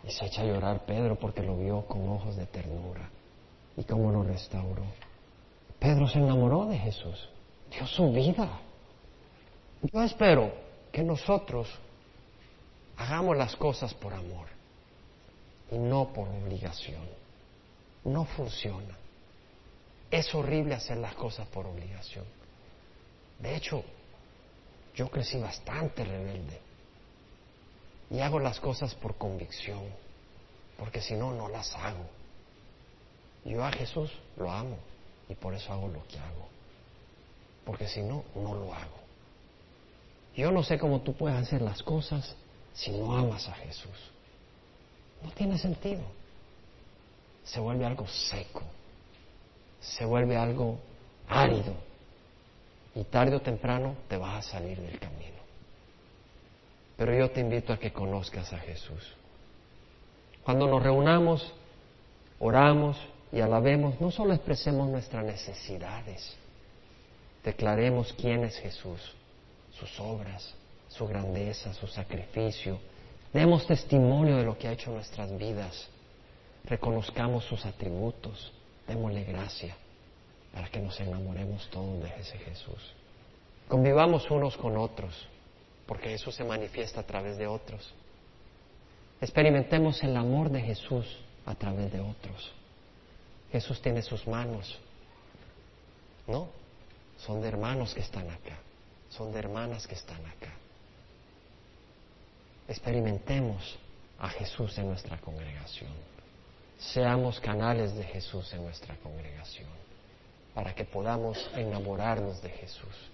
[0.06, 3.08] y se echa a llorar Pedro porque lo vio con ojos de ternura,
[3.76, 4.84] y cómo lo restauró.
[5.78, 7.30] Pedro se enamoró de Jesús,
[7.70, 8.60] dio su vida.
[9.82, 10.52] Yo espero
[10.92, 11.68] que nosotros
[12.96, 14.48] hagamos las cosas por amor
[15.70, 17.02] y no por obligación.
[18.04, 18.98] No funciona.
[20.10, 22.24] Es horrible hacer las cosas por obligación.
[23.40, 23.82] De hecho,
[24.94, 26.63] yo crecí bastante rebelde
[28.14, 29.82] y hago las cosas por convicción,
[30.78, 32.06] porque si no, no las hago.
[33.44, 34.76] Yo a Jesús lo amo
[35.28, 36.46] y por eso hago lo que hago,
[37.64, 39.00] porque si no, no lo hago.
[40.36, 42.36] Yo no sé cómo tú puedes hacer las cosas
[42.72, 44.12] si no amas a Jesús.
[45.20, 46.02] No tiene sentido.
[47.42, 48.62] Se vuelve algo seco,
[49.80, 50.78] se vuelve algo
[51.28, 51.74] árido
[52.94, 55.33] y tarde o temprano te vas a salir del camino.
[56.96, 59.14] Pero yo te invito a que conozcas a Jesús.
[60.44, 61.52] Cuando nos reunamos,
[62.38, 62.96] oramos
[63.32, 66.36] y alabemos, no solo expresemos nuestras necesidades,
[67.42, 69.00] declaremos quién es Jesús,
[69.72, 70.54] sus obras,
[70.88, 72.78] su grandeza, su sacrificio.
[73.32, 75.88] Demos testimonio de lo que ha hecho en nuestras vidas.
[76.64, 78.52] Reconozcamos sus atributos.
[78.86, 79.74] Démosle gracia
[80.52, 82.94] para que nos enamoremos todos de ese Jesús.
[83.66, 85.26] Convivamos unos con otros,
[85.86, 87.92] porque Jesús se manifiesta a través de otros.
[89.20, 91.06] Experimentemos el amor de Jesús
[91.46, 92.52] a través de otros.
[93.52, 94.78] Jesús tiene sus manos,
[96.26, 96.48] ¿no?
[97.18, 98.58] Son de hermanos que están acá,
[99.10, 100.52] son de hermanas que están acá
[102.68, 103.76] experimentemos
[104.18, 105.90] a Jesús en nuestra congregación.
[106.78, 109.68] Seamos canales de Jesús en nuestra congregación
[110.54, 113.10] para que podamos enamorarnos de Jesús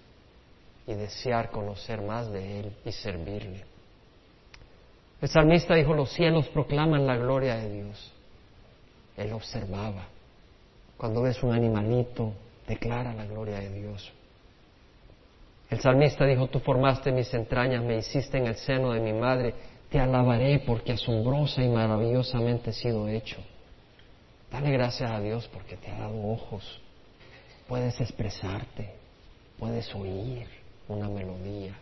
[0.87, 3.65] y desear conocer más de Él y servirle.
[5.21, 8.13] El salmista dijo, los cielos proclaman la gloria de Dios.
[9.17, 10.07] Él observaba.
[10.97, 12.33] Cuando ves un animalito,
[12.67, 14.11] declara la gloria de Dios.
[15.69, 19.55] El salmista dijo, tú formaste mis entrañas, me hiciste en el seno de mi madre,
[19.91, 23.37] te alabaré porque asombrosa y maravillosamente he sido hecho.
[24.51, 26.81] Dale gracias a Dios porque te ha dado ojos,
[27.69, 28.95] puedes expresarte,
[29.59, 30.60] puedes oír
[30.91, 31.75] una melodía.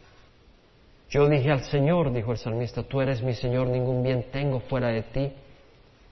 [1.11, 4.89] Yo dije al Señor, dijo el salmista, tú eres mi Señor, ningún bien tengo fuera
[4.89, 5.33] de ti,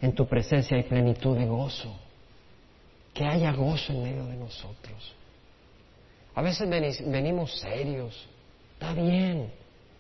[0.01, 1.95] en tu presencia hay plenitud de gozo,
[3.13, 5.15] que haya gozo en medio de nosotros.
[6.35, 8.27] A veces venimos serios,
[8.75, 9.51] está bien,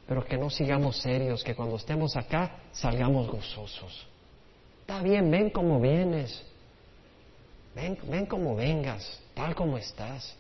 [0.07, 4.07] pero que no sigamos serios, que cuando estemos acá salgamos gozosos.
[4.83, 6.43] Está bien, ven como vienes,
[7.75, 10.37] ven, ven como vengas, tal como estás.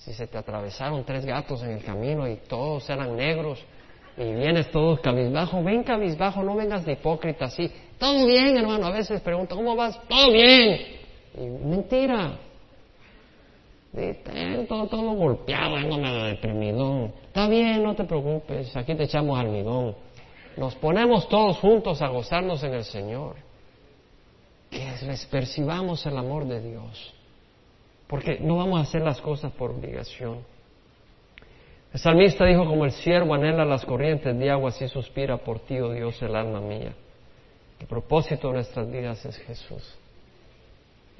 [0.00, 3.62] Si se te atravesaron tres gatos en el camino y todos eran negros
[4.16, 7.70] y vienes todos cabizbajo, ven cabizbajo, no vengas de hipócrita así.
[7.98, 8.86] Todo bien, hermano.
[8.86, 10.00] A veces pregunto, ¿cómo vas?
[10.08, 10.80] Todo bien.
[11.34, 12.38] Y mentira,
[14.68, 17.12] todo, todo golpeado, medio deprimido.
[17.26, 19.94] Está bien, no te preocupes, aquí te echamos almidón.
[20.56, 23.36] Nos ponemos todos juntos a gozarnos en el Señor.
[24.70, 27.14] Que les percibamos el amor de Dios.
[28.10, 30.40] Porque no vamos a hacer las cosas por obligación.
[31.92, 35.78] El salmista dijo, como el siervo anhela las corrientes de agua, así suspira por ti,
[35.78, 36.92] oh Dios, el alma mía.
[37.78, 39.94] El propósito de nuestras vidas es Jesús.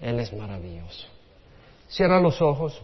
[0.02, 1.06] Él es maravilloso.
[1.88, 2.82] Cierra los ojos.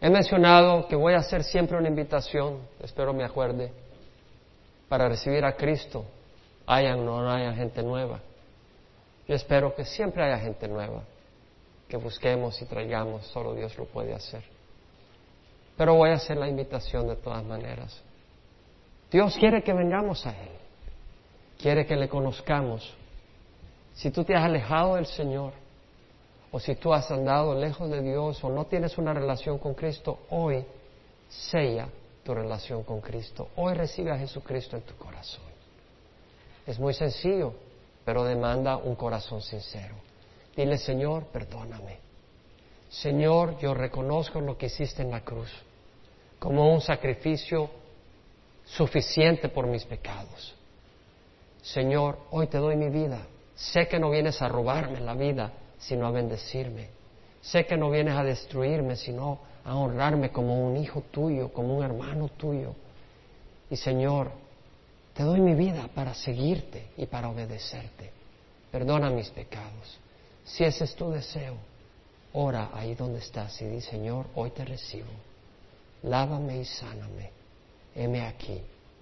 [0.00, 3.72] He mencionado que voy a hacer siempre una invitación, espero me acuerde,
[4.88, 6.06] para recibir a Cristo,
[6.66, 8.20] haya o no haya gente nueva.
[9.28, 11.02] Yo espero que siempre haya gente nueva,
[11.88, 14.42] que busquemos y traigamos, solo Dios lo puede hacer.
[15.76, 18.00] Pero voy a hacer la invitación de todas maneras.
[19.10, 20.50] Dios quiere que vengamos a Él,
[21.58, 22.94] quiere que le conozcamos.
[23.94, 25.52] Si tú te has alejado del Señor,
[26.50, 30.20] o si tú has andado lejos de Dios o no tienes una relación con Cristo,
[30.30, 30.64] hoy
[31.28, 31.88] sella
[32.22, 33.48] tu relación con Cristo.
[33.56, 35.44] Hoy recibe a Jesucristo en tu corazón.
[36.66, 37.54] Es muy sencillo,
[38.04, 39.94] pero demanda un corazón sincero.
[40.56, 41.98] Dile, Señor, perdóname.
[42.88, 45.50] Señor, yo reconozco lo que hiciste en la cruz
[46.38, 47.70] como un sacrificio
[48.66, 50.54] suficiente por mis pecados.
[51.62, 53.26] Señor, hoy te doy mi vida.
[53.54, 56.88] Sé que no vienes a robarme la vida, sino a bendecirme.
[57.40, 61.82] Sé que no vienes a destruirme, sino a honrarme como un hijo tuyo, como un
[61.82, 62.74] hermano tuyo.
[63.70, 64.30] Y Señor,
[65.14, 68.10] te doy mi vida para seguirte y para obedecerte.
[68.70, 69.98] Perdona mis pecados.
[70.44, 71.56] Si ese es tu deseo,
[72.34, 75.10] ora ahí donde estás y di, Señor, hoy te recibo.
[76.02, 77.30] lávame y sáname.
[77.94, 78.60] Heme aquí,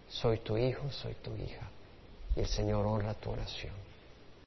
[0.08, 1.68] soy tu hijo, soy tu hija.
[2.36, 3.91] Y el Señor honra tu oración.